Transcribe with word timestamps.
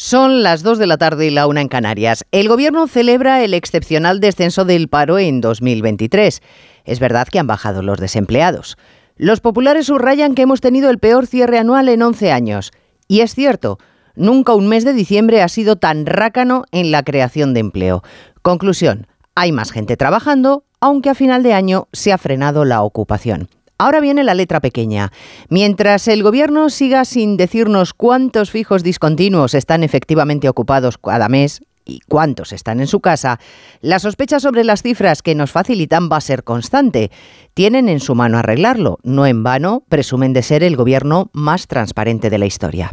Son 0.00 0.44
las 0.44 0.62
2 0.62 0.78
de 0.78 0.86
la 0.86 0.96
tarde 0.96 1.26
y 1.26 1.30
la 1.30 1.48
una 1.48 1.60
en 1.60 1.66
Canarias. 1.66 2.24
El 2.30 2.48
Gobierno 2.48 2.86
celebra 2.86 3.42
el 3.42 3.52
excepcional 3.52 4.20
descenso 4.20 4.64
del 4.64 4.86
paro 4.86 5.18
en 5.18 5.40
2023. 5.40 6.40
Es 6.84 7.00
verdad 7.00 7.26
que 7.26 7.40
han 7.40 7.48
bajado 7.48 7.82
los 7.82 7.98
desempleados. 7.98 8.78
Los 9.16 9.40
populares 9.40 9.86
subrayan 9.86 10.36
que 10.36 10.42
hemos 10.42 10.60
tenido 10.60 10.90
el 10.90 11.00
peor 11.00 11.26
cierre 11.26 11.58
anual 11.58 11.88
en 11.88 12.00
11 12.00 12.30
años. 12.30 12.70
Y 13.08 13.22
es 13.22 13.34
cierto, 13.34 13.80
nunca 14.14 14.54
un 14.54 14.68
mes 14.68 14.84
de 14.84 14.92
diciembre 14.92 15.42
ha 15.42 15.48
sido 15.48 15.74
tan 15.74 16.06
rácano 16.06 16.62
en 16.70 16.92
la 16.92 17.02
creación 17.02 17.52
de 17.52 17.58
empleo. 17.58 18.04
Conclusión, 18.42 19.08
hay 19.34 19.50
más 19.50 19.72
gente 19.72 19.96
trabajando, 19.96 20.62
aunque 20.78 21.10
a 21.10 21.16
final 21.16 21.42
de 21.42 21.54
año 21.54 21.88
se 21.92 22.12
ha 22.12 22.18
frenado 22.18 22.64
la 22.64 22.82
ocupación. 22.82 23.48
Ahora 23.80 24.00
viene 24.00 24.24
la 24.24 24.34
letra 24.34 24.58
pequeña. 24.60 25.12
Mientras 25.48 26.08
el 26.08 26.24
Gobierno 26.24 26.68
siga 26.68 27.04
sin 27.04 27.36
decirnos 27.36 27.94
cuántos 27.94 28.50
fijos 28.50 28.82
discontinuos 28.82 29.54
están 29.54 29.84
efectivamente 29.84 30.48
ocupados 30.48 30.98
cada 30.98 31.28
mes 31.28 31.60
y 31.84 32.00
cuántos 32.08 32.52
están 32.52 32.80
en 32.80 32.88
su 32.88 32.98
casa, 32.98 33.38
la 33.80 34.00
sospecha 34.00 34.40
sobre 34.40 34.64
las 34.64 34.82
cifras 34.82 35.22
que 35.22 35.36
nos 35.36 35.52
facilitan 35.52 36.08
va 36.10 36.16
a 36.16 36.20
ser 36.20 36.42
constante. 36.42 37.12
Tienen 37.54 37.88
en 37.88 38.00
su 38.00 38.16
mano 38.16 38.38
arreglarlo. 38.38 38.98
No 39.04 39.26
en 39.26 39.44
vano, 39.44 39.84
presumen 39.88 40.32
de 40.32 40.42
ser 40.42 40.64
el 40.64 40.74
Gobierno 40.74 41.30
más 41.32 41.68
transparente 41.68 42.30
de 42.30 42.38
la 42.38 42.46
historia. 42.46 42.90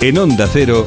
En 0.00 0.16
Onda 0.16 0.48
Cero. 0.50 0.86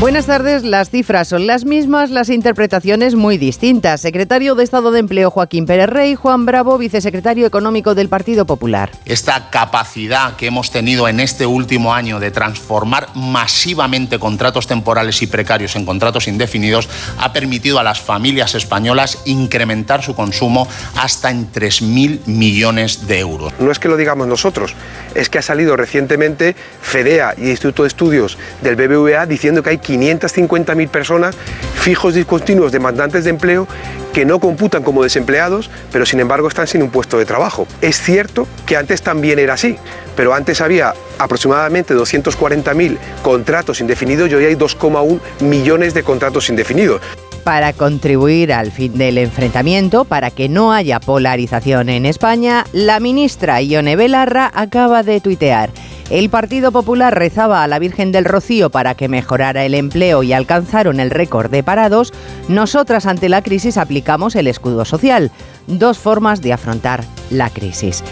Buenas 0.00 0.24
tardes, 0.24 0.64
las 0.64 0.88
cifras 0.88 1.28
son 1.28 1.46
las 1.46 1.66
mismas, 1.66 2.08
las 2.08 2.30
interpretaciones 2.30 3.16
muy 3.16 3.36
distintas. 3.36 4.00
Secretario 4.00 4.54
de 4.54 4.64
Estado 4.64 4.92
de 4.92 4.98
Empleo 4.98 5.30
Joaquín 5.30 5.66
Pérez 5.66 5.90
Rey, 5.90 6.14
Juan 6.14 6.46
Bravo, 6.46 6.78
vicesecretario 6.78 7.46
económico 7.46 7.94
del 7.94 8.08
Partido 8.08 8.46
Popular. 8.46 8.90
Esta 9.04 9.50
capacidad 9.50 10.36
que 10.36 10.46
hemos 10.46 10.70
tenido 10.70 11.06
en 11.06 11.20
este 11.20 11.44
último 11.44 11.92
año 11.92 12.18
de 12.18 12.30
transformar 12.30 13.08
masivamente 13.14 14.18
contratos 14.18 14.66
temporales 14.66 15.20
y 15.20 15.26
precarios 15.26 15.76
en 15.76 15.84
contratos 15.84 16.28
indefinidos 16.28 16.88
ha 17.18 17.34
permitido 17.34 17.78
a 17.78 17.82
las 17.82 18.00
familias 18.00 18.54
españolas 18.54 19.18
incrementar 19.26 20.02
su 20.02 20.14
consumo 20.14 20.66
hasta 20.96 21.30
en 21.30 21.52
3.000 21.52 22.20
millones 22.24 23.06
de 23.06 23.18
euros. 23.18 23.52
No 23.58 23.70
es 23.70 23.78
que 23.78 23.88
lo 23.88 23.98
digamos 23.98 24.26
nosotros, 24.26 24.74
es 25.14 25.28
que 25.28 25.36
ha 25.36 25.42
salido 25.42 25.76
recientemente 25.76 26.56
FEDEA 26.80 27.34
y 27.36 27.50
Instituto 27.50 27.82
de 27.82 27.88
Estudios 27.88 28.38
del 28.62 28.76
BBVA 28.76 29.26
diciendo 29.26 29.62
que 29.62 29.68
hay 29.68 29.78
550.000 29.90 30.88
personas 30.88 31.36
fijos 31.74 32.14
discontinuos 32.14 32.72
demandantes 32.72 33.24
de 33.24 33.30
empleo 33.30 33.66
que 34.12 34.24
no 34.24 34.40
computan 34.40 34.82
como 34.82 35.02
desempleados, 35.02 35.70
pero 35.92 36.04
sin 36.04 36.20
embargo 36.20 36.48
están 36.48 36.66
sin 36.66 36.82
un 36.82 36.90
puesto 36.90 37.18
de 37.18 37.24
trabajo. 37.24 37.66
Es 37.80 38.00
cierto 38.00 38.46
que 38.66 38.76
antes 38.76 39.02
también 39.02 39.38
era 39.38 39.54
así, 39.54 39.78
pero 40.16 40.34
antes 40.34 40.60
había 40.60 40.94
aproximadamente 41.18 41.94
240.000 41.94 42.98
contratos 43.22 43.80
indefinidos 43.80 44.30
y 44.30 44.34
hoy 44.34 44.44
hay 44.44 44.54
2,1 44.56 45.20
millones 45.40 45.94
de 45.94 46.02
contratos 46.02 46.48
indefinidos 46.48 47.00
para 47.40 47.72
contribuir 47.72 48.52
al 48.52 48.70
fin 48.70 48.96
del 48.96 49.18
enfrentamiento, 49.18 50.04
para 50.04 50.30
que 50.30 50.48
no 50.48 50.72
haya 50.72 51.00
polarización 51.00 51.88
en 51.88 52.06
España, 52.06 52.64
la 52.72 53.00
ministra 53.00 53.60
Ione 53.60 53.96
Belarra 53.96 54.50
acaba 54.54 55.02
de 55.02 55.20
tuitear. 55.20 55.70
El 56.10 56.28
Partido 56.28 56.72
Popular 56.72 57.16
rezaba 57.16 57.62
a 57.62 57.68
la 57.68 57.78
Virgen 57.78 58.10
del 58.10 58.24
Rocío 58.24 58.68
para 58.70 58.96
que 58.96 59.08
mejorara 59.08 59.64
el 59.64 59.74
empleo 59.74 60.24
y 60.24 60.32
alcanzaron 60.32 60.98
el 60.98 61.10
récord 61.10 61.50
de 61.50 61.62
parados. 61.62 62.12
Nosotras 62.48 63.06
ante 63.06 63.28
la 63.28 63.42
crisis 63.42 63.76
aplicamos 63.76 64.34
el 64.34 64.48
escudo 64.48 64.84
social. 64.84 65.30
Dos 65.68 65.98
formas 65.98 66.42
de 66.42 66.52
afrontar 66.52 67.04
la 67.30 67.48
crisis. 67.48 68.02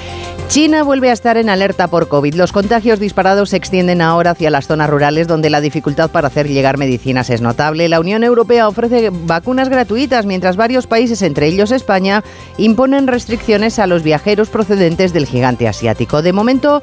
China 0.49 0.83
vuelve 0.83 1.11
a 1.11 1.13
estar 1.13 1.37
en 1.37 1.51
alerta 1.51 1.89
por 1.89 2.09
COVID. 2.09 2.35
Los 2.35 2.53
contagios 2.53 2.99
disparados 2.99 3.51
se 3.51 3.59
extienden 3.59 4.01
ahora 4.01 4.31
hacia 4.31 4.49
las 4.49 4.67
zonas 4.67 4.89
rurales 4.89 5.29
donde 5.29 5.51
la 5.51 5.61
dificultad 5.61 6.11
para 6.11 6.29
hacer 6.29 6.49
llegar 6.49 6.79
medicinas 6.79 7.29
es 7.29 7.43
notable. 7.43 7.87
La 7.91 8.01
Unión 8.01 8.25
Europea 8.25 8.67
ofrece 8.67 9.11
vacunas 9.13 9.69
gratuitas 9.69 10.25
mientras 10.25 10.57
varios 10.57 10.87
países, 10.87 11.21
entre 11.21 11.49
ellos 11.49 11.71
España, 11.71 12.25
imponen 12.57 13.09
restricciones 13.09 13.79
a 13.79 13.87
los 13.87 14.03
viajeros 14.03 14.49
procedentes 14.49 15.13
del 15.13 15.27
gigante 15.27 15.69
asiático. 15.69 16.23
De 16.23 16.33
momento, 16.33 16.81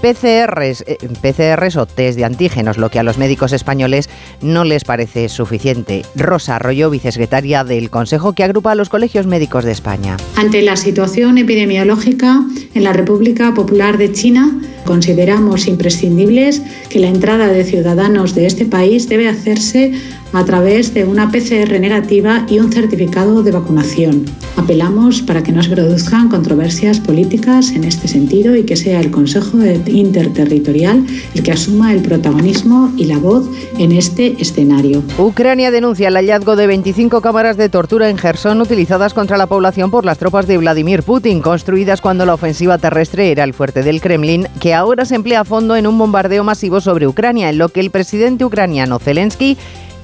PCRs, 0.00 0.84
eh, 0.86 1.78
o 1.78 1.86
test 1.86 2.16
de 2.16 2.24
antígenos, 2.24 2.78
lo 2.78 2.90
que 2.90 2.98
a 2.98 3.02
los 3.02 3.18
médicos 3.18 3.52
españoles 3.52 4.08
no 4.40 4.64
les 4.64 4.84
parece 4.84 5.28
suficiente. 5.28 6.04
Rosa 6.14 6.56
Arroyo, 6.56 6.90
vicesecretaria 6.90 7.64
del 7.64 7.90
Consejo 7.90 8.32
que 8.32 8.44
agrupa 8.44 8.72
a 8.72 8.74
los 8.74 8.88
colegios 8.88 9.26
médicos 9.26 9.64
de 9.64 9.72
España. 9.72 10.16
Ante 10.36 10.62
la 10.62 10.76
situación 10.76 11.38
epidemiológica 11.38 12.42
en 12.74 12.84
la 12.84 12.92
República 12.92 13.54
Popular 13.54 13.98
de 13.98 14.12
China, 14.12 14.60
consideramos 14.86 15.66
imprescindibles 15.66 16.62
que 16.88 17.00
la 17.00 17.08
entrada 17.08 17.48
de 17.48 17.64
ciudadanos 17.64 18.34
de 18.34 18.46
este 18.46 18.64
país 18.64 19.08
debe 19.08 19.28
hacerse 19.28 19.92
a 20.32 20.44
través 20.44 20.92
de 20.92 21.04
una 21.04 21.30
PCR 21.30 21.80
negativa 21.80 22.46
y 22.48 22.58
un 22.58 22.72
certificado 22.72 23.42
de 23.42 23.52
vacunación. 23.52 24.24
Apelamos 24.56 25.22
para 25.22 25.42
que 25.42 25.52
no 25.52 25.62
se 25.62 25.70
produzcan 25.70 26.28
controversias 26.28 27.00
políticas 27.00 27.70
en 27.70 27.84
este 27.84 28.08
sentido 28.08 28.56
y 28.56 28.64
que 28.64 28.76
sea 28.76 29.00
el 29.00 29.10
Consejo 29.10 29.58
Interterritorial 29.86 31.06
el 31.34 31.42
que 31.42 31.52
asuma 31.52 31.92
el 31.92 32.02
protagonismo 32.02 32.92
y 32.96 33.04
la 33.04 33.18
voz 33.18 33.48
en 33.78 33.92
este 33.92 34.36
escenario. 34.40 35.02
Ucrania 35.18 35.70
denuncia 35.70 36.08
el 36.08 36.16
hallazgo 36.16 36.56
de 36.56 36.66
25 36.66 37.20
cámaras 37.20 37.56
de 37.56 37.68
tortura 37.68 38.10
en 38.10 38.18
Gerson 38.18 38.60
utilizadas 38.60 39.14
contra 39.14 39.36
la 39.36 39.46
población 39.46 39.90
por 39.90 40.04
las 40.04 40.18
tropas 40.18 40.46
de 40.46 40.58
Vladimir 40.58 41.02
Putin, 41.02 41.40
construidas 41.40 42.00
cuando 42.00 42.26
la 42.26 42.34
ofensiva 42.34 42.78
terrestre 42.78 43.30
era 43.30 43.44
el 43.44 43.54
fuerte 43.54 43.82
del 43.82 44.00
Kremlin, 44.00 44.48
que 44.60 44.74
ahora 44.76 45.04
se 45.04 45.14
emplea 45.14 45.40
a 45.40 45.44
fondo 45.44 45.76
en 45.76 45.86
un 45.86 45.98
bombardeo 45.98 46.44
masivo 46.44 46.80
sobre 46.80 47.06
Ucrania, 47.06 47.50
en 47.50 47.58
lo 47.58 47.68
que 47.70 47.80
el 47.80 47.90
presidente 47.90 48.44
ucraniano 48.44 48.98
Zelensky 48.98 49.56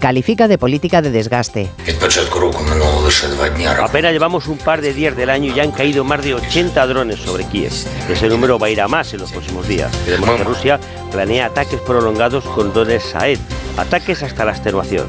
califica 0.03 0.49
de 0.49 0.59
política 0.59 1.01
de 1.01 1.13
desgaste. 1.13 1.71
Apenas 3.81 4.13
llevamos 4.13 4.49
un 4.49 4.59
par 4.59 4.81
de 4.81 4.93
días 4.93 5.17
del 5.17 5.31
año 5.31 5.53
y 5.53 5.55
ya 5.55 5.63
han 5.63 5.71
caído 5.71 6.03
más 6.03 6.25
de 6.25 6.35
80 6.35 6.87
drones 6.89 7.21
sobre 7.21 7.45
Kiev. 7.45 7.73
Ese 8.09 8.29
número 8.29 8.59
va 8.59 8.67
a 8.67 8.71
ir 8.71 8.81
a 8.81 8.89
más 8.89 9.15
en 9.15 9.21
los 9.21 9.31
próximos 9.31 9.69
días. 9.69 9.93
Creemos 10.05 10.31
que 10.31 10.45
Rusia 10.45 10.81
planea 11.13 11.47
ataques 11.47 11.81
prolongados 11.81 12.43
con 12.45 12.73
drones 12.73 13.05
Saed, 13.05 13.39
ataques 13.77 14.25
hasta 14.25 14.45
la 14.45 14.51
extenuación. 14.51 15.07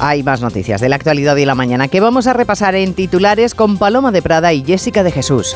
Hay 0.00 0.22
más 0.22 0.40
noticias 0.40 0.80
de 0.80 0.88
la 0.88 0.96
actualidad 0.96 1.36
y 1.36 1.44
la 1.44 1.54
mañana 1.54 1.88
que 1.88 2.00
vamos 2.00 2.26
a 2.26 2.32
repasar 2.32 2.74
en 2.74 2.94
titulares 2.94 3.54
con 3.54 3.76
Paloma 3.76 4.12
de 4.12 4.22
Prada 4.22 4.52
y 4.54 4.64
Jessica 4.64 5.02
de 5.02 5.12
Jesús. 5.12 5.54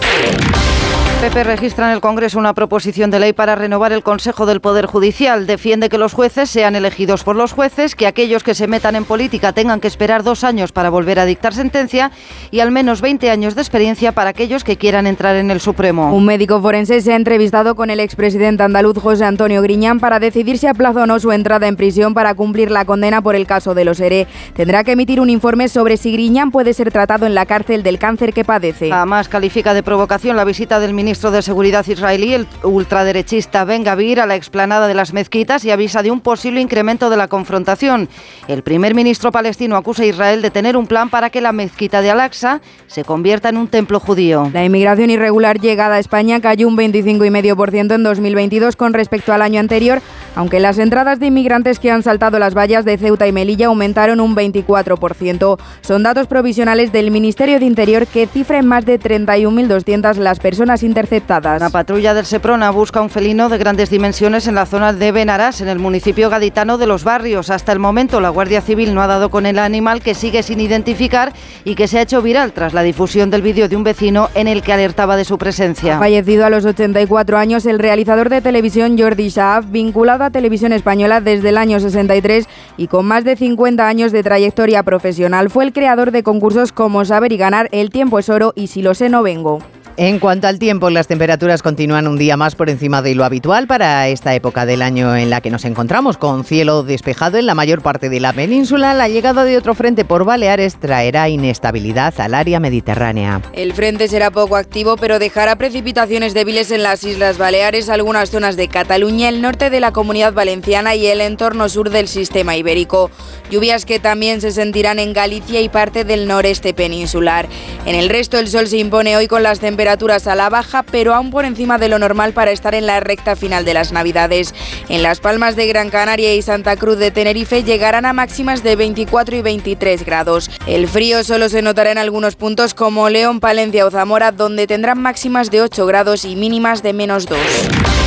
PP 1.20 1.44
registra 1.44 1.86
en 1.86 1.94
el 1.94 2.02
Congreso 2.02 2.38
una 2.38 2.52
proposición 2.52 3.10
de 3.10 3.18
ley 3.18 3.32
para 3.32 3.54
renovar 3.54 3.90
el 3.90 4.02
Consejo 4.02 4.44
del 4.44 4.60
Poder 4.60 4.84
Judicial. 4.84 5.46
Defiende 5.46 5.88
que 5.88 5.96
los 5.96 6.12
jueces 6.12 6.50
sean 6.50 6.76
elegidos 6.76 7.24
por 7.24 7.36
los 7.36 7.52
jueces, 7.52 7.94
que 7.94 8.06
aquellos 8.06 8.42
que 8.44 8.54
se 8.54 8.66
metan 8.66 8.96
en 8.96 9.06
política 9.06 9.54
tengan 9.54 9.80
que 9.80 9.88
esperar 9.88 10.22
dos 10.22 10.44
años 10.44 10.72
para 10.72 10.90
volver 10.90 11.18
a 11.18 11.24
dictar 11.24 11.54
sentencia 11.54 12.10
y 12.50 12.60
al 12.60 12.70
menos 12.70 13.00
20 13.00 13.30
años 13.30 13.54
de 13.54 13.62
experiencia 13.62 14.12
para 14.12 14.30
aquellos 14.30 14.62
que 14.62 14.76
quieran 14.76 15.06
entrar 15.06 15.36
en 15.36 15.50
el 15.50 15.58
Supremo. 15.60 16.14
Un 16.14 16.26
médico 16.26 16.60
forense 16.60 17.00
se 17.00 17.14
ha 17.14 17.16
entrevistado 17.16 17.76
con 17.76 17.88
el 17.88 18.00
expresidente 18.00 18.62
andaluz 18.62 18.98
José 18.98 19.24
Antonio 19.24 19.62
Griñán 19.62 20.00
para 20.00 20.20
decidir 20.20 20.58
si 20.58 20.66
aplaza 20.66 21.04
o 21.04 21.06
no 21.06 21.18
su 21.18 21.32
entrada 21.32 21.66
en 21.66 21.76
prisión 21.76 22.12
para 22.12 22.34
cumplir 22.34 22.70
la 22.70 22.84
condena 22.84 23.22
por 23.22 23.36
el 23.36 23.46
caso 23.46 23.74
de 23.74 23.86
los 23.86 24.00
ERE. 24.00 24.26
Tendrá 24.54 24.84
que 24.84 24.92
emitir 24.92 25.20
un 25.20 25.30
informe 25.30 25.70
sobre 25.70 25.96
si 25.96 26.12
Griñán 26.12 26.50
puede 26.50 26.74
ser 26.74 26.92
tratado 26.92 27.24
en 27.24 27.34
la 27.34 27.46
cárcel 27.46 27.82
del 27.82 27.98
cáncer 27.98 28.34
que 28.34 28.44
padece. 28.44 28.92
Además, 28.92 29.30
califica 29.30 29.72
de 29.72 29.82
provocación 29.82 30.36
la 30.36 30.44
visita 30.44 30.78
del 30.78 30.92
ministro 30.92 31.05
ministro 31.06 31.30
de 31.30 31.40
Seguridad 31.40 31.86
israelí, 31.86 32.34
el 32.34 32.48
ultraderechista 32.64 33.64
Ben 33.64 33.84
Gavir, 33.84 34.18
a 34.18 34.26
la 34.26 34.34
explanada 34.34 34.88
de 34.88 34.94
las 34.94 35.12
mezquitas 35.12 35.64
y 35.64 35.70
avisa 35.70 36.02
de 36.02 36.10
un 36.10 36.20
posible 36.20 36.60
incremento 36.60 37.10
de 37.10 37.16
la 37.16 37.28
confrontación. 37.28 38.08
El 38.48 38.64
primer 38.64 38.92
ministro 38.92 39.30
palestino 39.30 39.76
acusa 39.76 40.02
a 40.02 40.06
Israel 40.06 40.42
de 40.42 40.50
tener 40.50 40.76
un 40.76 40.88
plan 40.88 41.08
para 41.08 41.30
que 41.30 41.40
la 41.40 41.52
mezquita 41.52 42.02
de 42.02 42.10
Al-Aqsa 42.10 42.60
se 42.88 43.04
convierta 43.04 43.50
en 43.50 43.56
un 43.56 43.68
templo 43.68 44.00
judío. 44.00 44.50
La 44.52 44.64
inmigración 44.64 45.10
irregular 45.10 45.60
llegada 45.60 45.94
a 45.94 45.98
España 46.00 46.40
cayó 46.40 46.66
un 46.66 46.76
25,5% 46.76 47.94
en 47.94 48.02
2022 48.02 48.74
con 48.74 48.92
respecto 48.92 49.32
al 49.32 49.42
año 49.42 49.60
anterior, 49.60 50.02
aunque 50.34 50.58
las 50.58 50.76
entradas 50.78 51.20
de 51.20 51.26
inmigrantes 51.26 51.78
que 51.78 51.92
han 51.92 52.02
saltado 52.02 52.40
las 52.40 52.56
vallas 52.56 52.84
de 52.84 52.98
Ceuta 52.98 53.28
y 53.28 53.32
Melilla 53.32 53.68
aumentaron 53.68 54.18
un 54.18 54.34
24%. 54.34 55.56
Son 55.82 56.02
datos 56.02 56.26
provisionales 56.26 56.90
del 56.90 57.12
Ministerio 57.12 57.60
de 57.60 57.64
Interior 57.64 58.08
que 58.08 58.26
cifra 58.26 58.58
en 58.58 58.66
más 58.66 58.84
de 58.84 58.98
31.200 58.98 60.16
las 60.16 60.40
personas 60.40 60.82
interceptadas. 60.96 61.60
La 61.60 61.68
patrulla 61.68 62.14
del 62.14 62.24
Seprona 62.24 62.70
busca 62.70 63.02
un 63.02 63.10
felino 63.10 63.50
de 63.50 63.58
grandes 63.58 63.90
dimensiones 63.90 64.46
en 64.46 64.54
la 64.54 64.64
zona 64.64 64.94
de 64.94 65.12
Benarás, 65.12 65.60
en 65.60 65.68
el 65.68 65.78
municipio 65.78 66.30
gaditano 66.30 66.78
de 66.78 66.86
Los 66.86 67.04
Barrios. 67.04 67.50
Hasta 67.50 67.72
el 67.72 67.78
momento 67.78 68.18
la 68.18 68.30
Guardia 68.30 68.62
Civil 68.62 68.94
no 68.94 69.02
ha 69.02 69.06
dado 69.06 69.28
con 69.28 69.44
el 69.44 69.58
animal 69.58 70.00
que 70.00 70.14
sigue 70.14 70.42
sin 70.42 70.58
identificar 70.58 71.34
y 71.64 71.74
que 71.74 71.86
se 71.86 71.98
ha 71.98 72.02
hecho 72.02 72.22
viral 72.22 72.52
tras 72.52 72.72
la 72.72 72.82
difusión 72.82 73.28
del 73.28 73.42
vídeo 73.42 73.68
de 73.68 73.76
un 73.76 73.84
vecino 73.84 74.30
en 74.34 74.48
el 74.48 74.62
que 74.62 74.72
alertaba 74.72 75.18
de 75.18 75.26
su 75.26 75.36
presencia. 75.36 75.98
Fallecido 75.98 76.46
a 76.46 76.50
los 76.50 76.64
84 76.64 77.36
años 77.36 77.66
el 77.66 77.78
realizador 77.78 78.30
de 78.30 78.40
televisión 78.40 78.96
Jordi 78.98 79.28
Saaf, 79.28 79.66
vinculado 79.68 80.24
a 80.24 80.30
Televisión 80.30 80.72
Española 80.72 81.20
desde 81.20 81.50
el 81.50 81.58
año 81.58 81.78
63 81.78 82.48
y 82.78 82.86
con 82.86 83.04
más 83.04 83.22
de 83.22 83.36
50 83.36 83.86
años 83.86 84.12
de 84.12 84.22
trayectoria 84.22 84.82
profesional. 84.82 85.50
Fue 85.50 85.64
el 85.64 85.74
creador 85.74 86.10
de 86.10 86.22
concursos 86.22 86.72
como 86.72 87.04
Saber 87.04 87.32
y 87.32 87.36
Ganar, 87.36 87.68
El 87.70 87.90
tiempo 87.90 88.18
es 88.18 88.30
oro 88.30 88.54
y 88.56 88.68
Si 88.68 88.80
lo 88.80 88.94
sé 88.94 89.10
no 89.10 89.22
vengo. 89.22 89.58
En 89.98 90.18
cuanto 90.18 90.46
al 90.46 90.58
tiempo, 90.58 90.90
las 90.90 91.06
temperaturas 91.06 91.62
continúan 91.62 92.06
un 92.06 92.18
día 92.18 92.36
más 92.36 92.54
por 92.54 92.68
encima 92.68 93.00
de 93.00 93.14
lo 93.14 93.24
habitual 93.24 93.66
para 93.66 94.08
esta 94.08 94.34
época 94.34 94.66
del 94.66 94.82
año 94.82 95.16
en 95.16 95.30
la 95.30 95.40
que 95.40 95.48
nos 95.48 95.64
encontramos, 95.64 96.18
con 96.18 96.44
cielo 96.44 96.82
despejado 96.82 97.38
en 97.38 97.46
la 97.46 97.54
mayor 97.54 97.80
parte 97.80 98.10
de 98.10 98.20
la 98.20 98.34
península. 98.34 98.92
La 98.92 99.08
llegada 99.08 99.44
de 99.44 99.56
otro 99.56 99.74
frente 99.74 100.04
por 100.04 100.26
Baleares 100.26 100.78
traerá 100.78 101.30
inestabilidad 101.30 102.12
al 102.20 102.34
área 102.34 102.60
mediterránea. 102.60 103.40
El 103.54 103.72
frente 103.72 104.06
será 104.06 104.30
poco 104.30 104.56
activo, 104.56 104.98
pero 104.98 105.18
dejará 105.18 105.56
precipitaciones 105.56 106.34
débiles 106.34 106.70
en 106.72 106.82
las 106.82 107.02
Islas 107.02 107.38
Baleares, 107.38 107.88
algunas 107.88 108.30
zonas 108.30 108.56
de 108.56 108.68
Cataluña, 108.68 109.30
el 109.30 109.40
norte 109.40 109.70
de 109.70 109.80
la 109.80 109.92
comunidad 109.92 110.34
valenciana 110.34 110.94
y 110.94 111.06
el 111.06 111.22
entorno 111.22 111.70
sur 111.70 111.88
del 111.88 112.06
sistema 112.06 112.54
ibérico. 112.54 113.10
Lluvias 113.50 113.86
que 113.86 113.98
también 113.98 114.42
se 114.42 114.52
sentirán 114.52 114.98
en 114.98 115.14
Galicia 115.14 115.62
y 115.62 115.70
parte 115.70 116.04
del 116.04 116.28
noreste 116.28 116.74
peninsular. 116.74 117.48
En 117.86 117.94
el 117.94 118.10
resto, 118.10 118.38
el 118.38 118.48
sol 118.48 118.66
se 118.66 118.76
impone 118.76 119.16
hoy 119.16 119.26
con 119.26 119.42
las 119.42 119.58
temperaturas 119.58 119.85
temperaturas 119.86 120.26
a 120.26 120.34
la 120.34 120.48
baja, 120.48 120.82
pero 120.82 121.14
aún 121.14 121.30
por 121.30 121.44
encima 121.44 121.78
de 121.78 121.88
lo 121.88 122.00
normal 122.00 122.32
para 122.32 122.50
estar 122.50 122.74
en 122.74 122.86
la 122.86 122.98
recta 122.98 123.36
final 123.36 123.64
de 123.64 123.72
las 123.72 123.92
Navidades. 123.92 124.52
En 124.88 125.04
Las 125.04 125.20
Palmas 125.20 125.54
de 125.54 125.68
Gran 125.68 125.90
Canaria 125.90 126.34
y 126.34 126.42
Santa 126.42 126.74
Cruz 126.74 126.98
de 126.98 127.12
Tenerife 127.12 127.62
llegarán 127.62 128.04
a 128.04 128.12
máximas 128.12 128.64
de 128.64 128.74
24 128.74 129.36
y 129.36 129.42
23 129.42 130.04
grados. 130.04 130.50
El 130.66 130.88
frío 130.88 131.22
solo 131.22 131.48
se 131.48 131.62
notará 131.62 131.92
en 131.92 131.98
algunos 131.98 132.34
puntos 132.34 132.74
como 132.74 133.08
León, 133.10 133.38
Palencia 133.38 133.86
o 133.86 133.92
Zamora, 133.92 134.32
donde 134.32 134.66
tendrán 134.66 135.00
máximas 135.00 135.52
de 135.52 135.62
8 135.62 135.86
grados 135.86 136.24
y 136.24 136.34
mínimas 136.34 136.82
de 136.82 136.92
menos 136.92 137.26
2. 137.26 138.05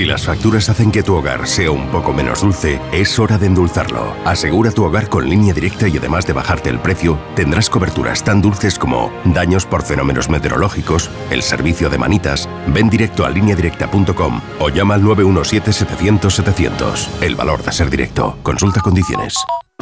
Si 0.00 0.06
las 0.06 0.24
facturas 0.24 0.70
hacen 0.70 0.90
que 0.90 1.02
tu 1.02 1.14
hogar 1.14 1.46
sea 1.46 1.70
un 1.70 1.88
poco 1.88 2.14
menos 2.14 2.40
dulce, 2.40 2.80
es 2.90 3.18
hora 3.18 3.36
de 3.36 3.44
endulzarlo. 3.44 4.16
Asegura 4.24 4.70
tu 4.70 4.82
hogar 4.82 5.10
con 5.10 5.28
línea 5.28 5.52
directa 5.52 5.88
y 5.88 5.98
además 5.98 6.26
de 6.26 6.32
bajarte 6.32 6.70
el 6.70 6.78
precio, 6.78 7.18
tendrás 7.36 7.68
coberturas 7.68 8.24
tan 8.24 8.40
dulces 8.40 8.78
como 8.78 9.12
daños 9.26 9.66
por 9.66 9.82
fenómenos 9.82 10.30
meteorológicos, 10.30 11.10
el 11.30 11.42
servicio 11.42 11.90
de 11.90 11.98
manitas, 11.98 12.48
ven 12.68 12.88
directo 12.88 13.26
a 13.26 13.30
lineadirecta.com 13.30 14.40
o 14.58 14.70
llama 14.70 14.94
al 14.94 15.02
917-700-700. 15.02 17.20
El 17.20 17.36
valor 17.36 17.62
de 17.62 17.70
ser 17.70 17.90
directo. 17.90 18.38
Consulta 18.42 18.80
condiciones. 18.80 19.34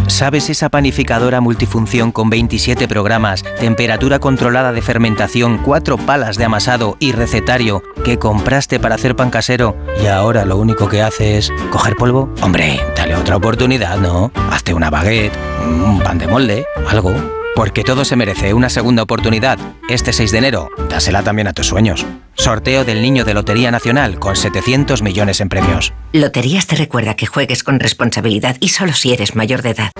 ¿Sabes 0.06 0.49
esa 0.49 0.69
panificadora 0.69 1.41
multifunción 1.41 2.12
con 2.12 2.31
27 2.31 2.89
programas, 2.89 3.43
temperatura 3.61 4.19
controlada 4.19 4.73
de 4.73 4.83
fermentación, 4.83 5.59
cuatro 5.59 5.97
palas 5.99 6.39
de 6.39 6.45
amasado 6.45 6.97
y 6.99 7.12
recetario 7.12 7.83
que 8.05 8.19
compraste 8.19 8.81
para 8.81 8.95
hacer 8.95 9.17
pan 9.17 9.31
casero 9.31 9.77
y 10.03 10.06
ahora 10.06 10.45
lo 10.45 10.56
único 10.56 10.89
que 10.89 11.03
hace 11.03 11.39
es 11.39 11.53
coger 11.71 11.97
polvo? 11.97 12.33
Hombre, 12.43 12.81
dale 12.97 13.15
otra 13.17 13.37
oportunidad, 13.37 13.99
¿no? 13.99 14.33
Hazte 14.50 14.73
una 14.75 14.91
baguette, 14.91 15.37
un 15.62 16.01
pan 16.01 16.19
de 16.19 16.27
molde, 16.27 16.67
algo. 16.89 17.38
Porque 17.58 17.82
todo 17.82 18.05
se 18.05 18.14
merece 18.14 18.55
una 18.55 18.69
segunda 18.69 19.02
oportunidad. 19.02 19.58
Este 19.88 20.12
6 20.12 20.31
de 20.31 20.38
enero, 20.38 20.70
dásela 20.88 21.25
también 21.25 21.49
a 21.49 21.52
tus 21.52 21.66
sueños. 21.66 22.06
Sorteo 22.34 22.84
del 22.84 23.02
Niño 23.02 23.25
de 23.25 23.34
Lotería 23.34 23.72
Nacional 23.72 24.20
con 24.20 24.37
700 24.37 25.02
millones 25.02 25.40
en 25.40 25.49
premios. 25.49 25.93
Loterías 26.12 26.69
te 26.69 26.76
recuerda 26.76 27.16
que 27.16 27.26
juegues 27.26 27.64
con 27.64 27.81
responsabilidad 27.81 28.56
y 28.60 28.69
solo 28.69 28.93
si 28.93 29.12
eres 29.12 29.34
mayor 29.34 29.62
de 29.62 29.70
edad. 29.70 29.90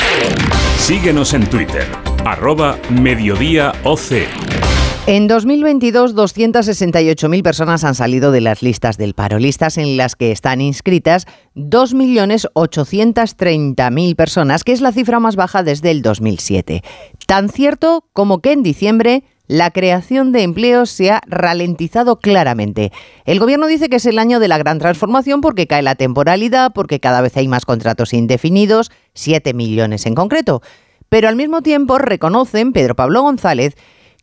Síguenos 0.79 1.35
en 1.35 1.51
Twitter, 1.51 1.89
arroba 2.25 2.79
Mediodía 2.91 3.73
OC. 3.83 4.58
En 5.11 5.27
2022, 5.27 6.15
268.000 6.15 7.43
personas 7.43 7.83
han 7.83 7.95
salido 7.95 8.31
de 8.31 8.43
las 8.43 8.63
listas 8.63 8.99
del 8.99 9.15
paro, 9.15 9.39
listas 9.39 9.79
en 9.79 9.97
las 9.97 10.17
que 10.17 10.33
están 10.33 10.61
inscritas 10.61 11.25
2.830.000 11.57 14.17
personas, 14.17 14.65
que 14.65 14.73
es 14.73 14.83
la 14.83 14.93
cifra 14.93 15.19
más 15.19 15.35
baja 15.35 15.63
desde 15.63 15.93
el 15.93 16.03
2007. 16.03 16.83
Tan 17.27 17.49
cierto 17.49 18.05
como 18.13 18.43
que 18.43 18.53
en 18.53 18.63
diciembre 18.63 19.25
la 19.47 19.71
creación 19.71 20.31
de 20.31 20.43
empleos 20.43 20.91
se 20.91 21.11
ha 21.11 21.23
ralentizado 21.27 22.19
claramente. 22.19 22.93
El 23.25 23.41
gobierno 23.41 23.67
dice 23.67 23.89
que 23.89 23.97
es 23.97 24.05
el 24.05 24.19
año 24.19 24.41
de 24.41 24.49
la 24.49 24.59
gran 24.59 24.79
transformación 24.79 25.41
porque 25.41 25.67
cae 25.67 25.81
la 25.81 25.95
temporalidad, 25.95 26.75
porque 26.75 27.01
cada 27.01 27.23
vez 27.23 27.35
hay 27.39 27.49
más 27.49 27.65
contratos 27.65 28.13
indefinidos, 28.13 28.91
7 29.15 29.55
millones 29.55 30.05
en 30.05 30.15
concreto. 30.15 30.61
Pero 31.09 31.29
al 31.29 31.37
mismo 31.37 31.63
tiempo 31.63 31.97
reconocen, 31.97 32.75
Pedro 32.75 32.95
Pablo 32.95 33.23
González, 33.23 33.75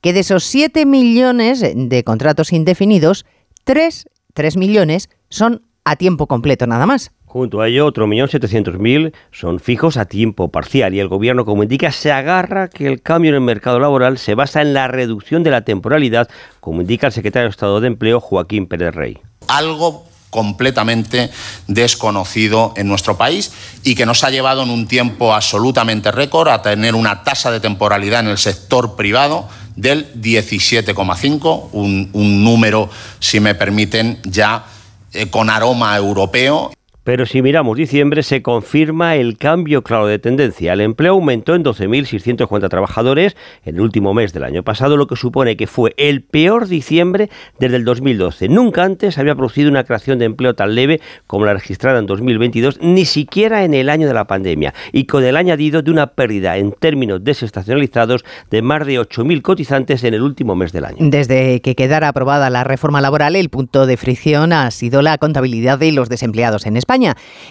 que 0.05 0.13
de 0.13 0.19
esos 0.19 0.43
7 0.43 0.85
millones 0.85 1.63
de 1.75 2.03
contratos 2.03 2.53
indefinidos, 2.53 3.25
3, 3.63 4.05
3 4.35 4.55
millones 4.55 5.09
son 5.29 5.63
a 5.83 5.95
tiempo 5.95 6.27
completo 6.27 6.67
nada 6.67 6.85
más. 6.85 7.09
Junto 7.25 7.59
a 7.59 7.67
ello, 7.67 7.87
otro 7.87 8.05
millón 8.05 8.29
setecientos 8.29 8.77
mil 8.77 9.13
son 9.31 9.59
fijos 9.59 9.97
a 9.97 10.05
tiempo 10.05 10.51
parcial 10.51 10.93
y 10.93 10.99
el 10.99 11.07
gobierno, 11.07 11.43
como 11.43 11.63
indica, 11.63 11.91
se 11.91 12.11
agarra 12.11 12.67
que 12.67 12.85
el 12.85 13.01
cambio 13.01 13.29
en 13.29 13.35
el 13.37 13.41
mercado 13.41 13.79
laboral 13.79 14.19
se 14.19 14.35
basa 14.35 14.61
en 14.61 14.75
la 14.75 14.87
reducción 14.87 15.41
de 15.41 15.49
la 15.49 15.61
temporalidad, 15.61 16.29
como 16.59 16.81
indica 16.81 17.07
el 17.07 17.13
secretario 17.13 17.47
de 17.47 17.49
Estado 17.49 17.81
de 17.81 17.87
Empleo, 17.87 18.19
Joaquín 18.21 18.67
Pérez 18.67 18.93
Rey. 18.93 19.17
Algo 19.47 20.05
completamente 20.29 21.31
desconocido 21.65 22.73
en 22.75 22.89
nuestro 22.89 23.17
país 23.17 23.53
y 23.83 23.95
que 23.95 24.05
nos 24.05 24.23
ha 24.25 24.29
llevado 24.29 24.63
en 24.63 24.69
un 24.69 24.85
tiempo 24.85 25.33
absolutamente 25.33 26.11
récord 26.11 26.49
a 26.49 26.61
tener 26.61 26.93
una 26.93 27.23
tasa 27.23 27.51
de 27.51 27.61
temporalidad 27.61 28.19
en 28.19 28.27
el 28.27 28.37
sector 28.37 28.97
privado 28.97 29.47
del 29.75 30.13
17,5, 30.13 31.69
un, 31.73 32.09
un, 32.13 32.43
número, 32.43 32.89
si 33.19 33.39
me 33.39 33.55
permiten, 33.55 34.19
ya 34.23 34.65
eh, 35.13 35.29
con 35.29 35.49
aroma 35.49 35.95
europeo. 35.97 36.71
Pero 37.05 37.27
si 37.27 37.43
miramos 37.43 37.77
diciembre, 37.77 38.23
se 38.23 38.41
confirma 38.41 39.15
el 39.15 39.37
cambio 39.37 39.83
claro 39.83 40.07
de 40.07 40.17
tendencia. 40.17 40.73
El 40.73 40.81
empleo 40.81 41.13
aumentó 41.13 41.53
en 41.53 41.63
12.640 41.63 42.67
trabajadores 42.67 43.37
en 43.63 43.75
el 43.75 43.81
último 43.81 44.15
mes 44.15 44.33
del 44.33 44.43
año 44.43 44.63
pasado, 44.63 44.97
lo 44.97 45.05
que 45.05 45.15
supone 45.15 45.55
que 45.55 45.67
fue 45.67 45.93
el 45.97 46.23
peor 46.23 46.67
diciembre 46.67 47.29
desde 47.59 47.75
el 47.75 47.85
2012. 47.85 48.49
Nunca 48.49 48.83
antes 48.83 49.19
había 49.19 49.35
producido 49.35 49.69
una 49.69 49.83
creación 49.83 50.17
de 50.17 50.25
empleo 50.25 50.55
tan 50.55 50.73
leve 50.73 50.99
como 51.27 51.45
la 51.45 51.53
registrada 51.53 51.99
en 51.99 52.07
2022, 52.07 52.79
ni 52.81 53.05
siquiera 53.05 53.65
en 53.65 53.75
el 53.75 53.89
año 53.89 54.07
de 54.07 54.13
la 54.15 54.25
pandemia, 54.25 54.73
y 54.91 55.05
con 55.05 55.23
el 55.23 55.37
añadido 55.37 55.83
de 55.83 55.91
una 55.91 56.07
pérdida 56.07 56.57
en 56.57 56.71
términos 56.71 57.23
desestacionalizados 57.23 58.25
de 58.49 58.63
más 58.63 58.83
de 58.87 58.99
8.000 58.99 59.43
cotizantes 59.43 60.03
en 60.03 60.15
el 60.15 60.23
último 60.23 60.55
mes 60.55 60.71
del 60.71 60.85
año. 60.85 60.97
Desde 61.01 61.61
que 61.61 61.75
quedara 61.75 62.07
aprobada 62.07 62.49
la 62.49 62.63
reforma 62.63 62.99
laboral, 62.99 63.35
el 63.35 63.49
punto 63.49 63.85
de 63.85 63.95
fricción 63.95 64.53
ha 64.53 64.71
sido 64.71 65.03
la 65.03 65.19
contabilidad 65.19 65.77
de 65.77 65.91
los 65.91 66.09
desempleados 66.09 66.65
en 66.65 66.77
España. 66.77 66.94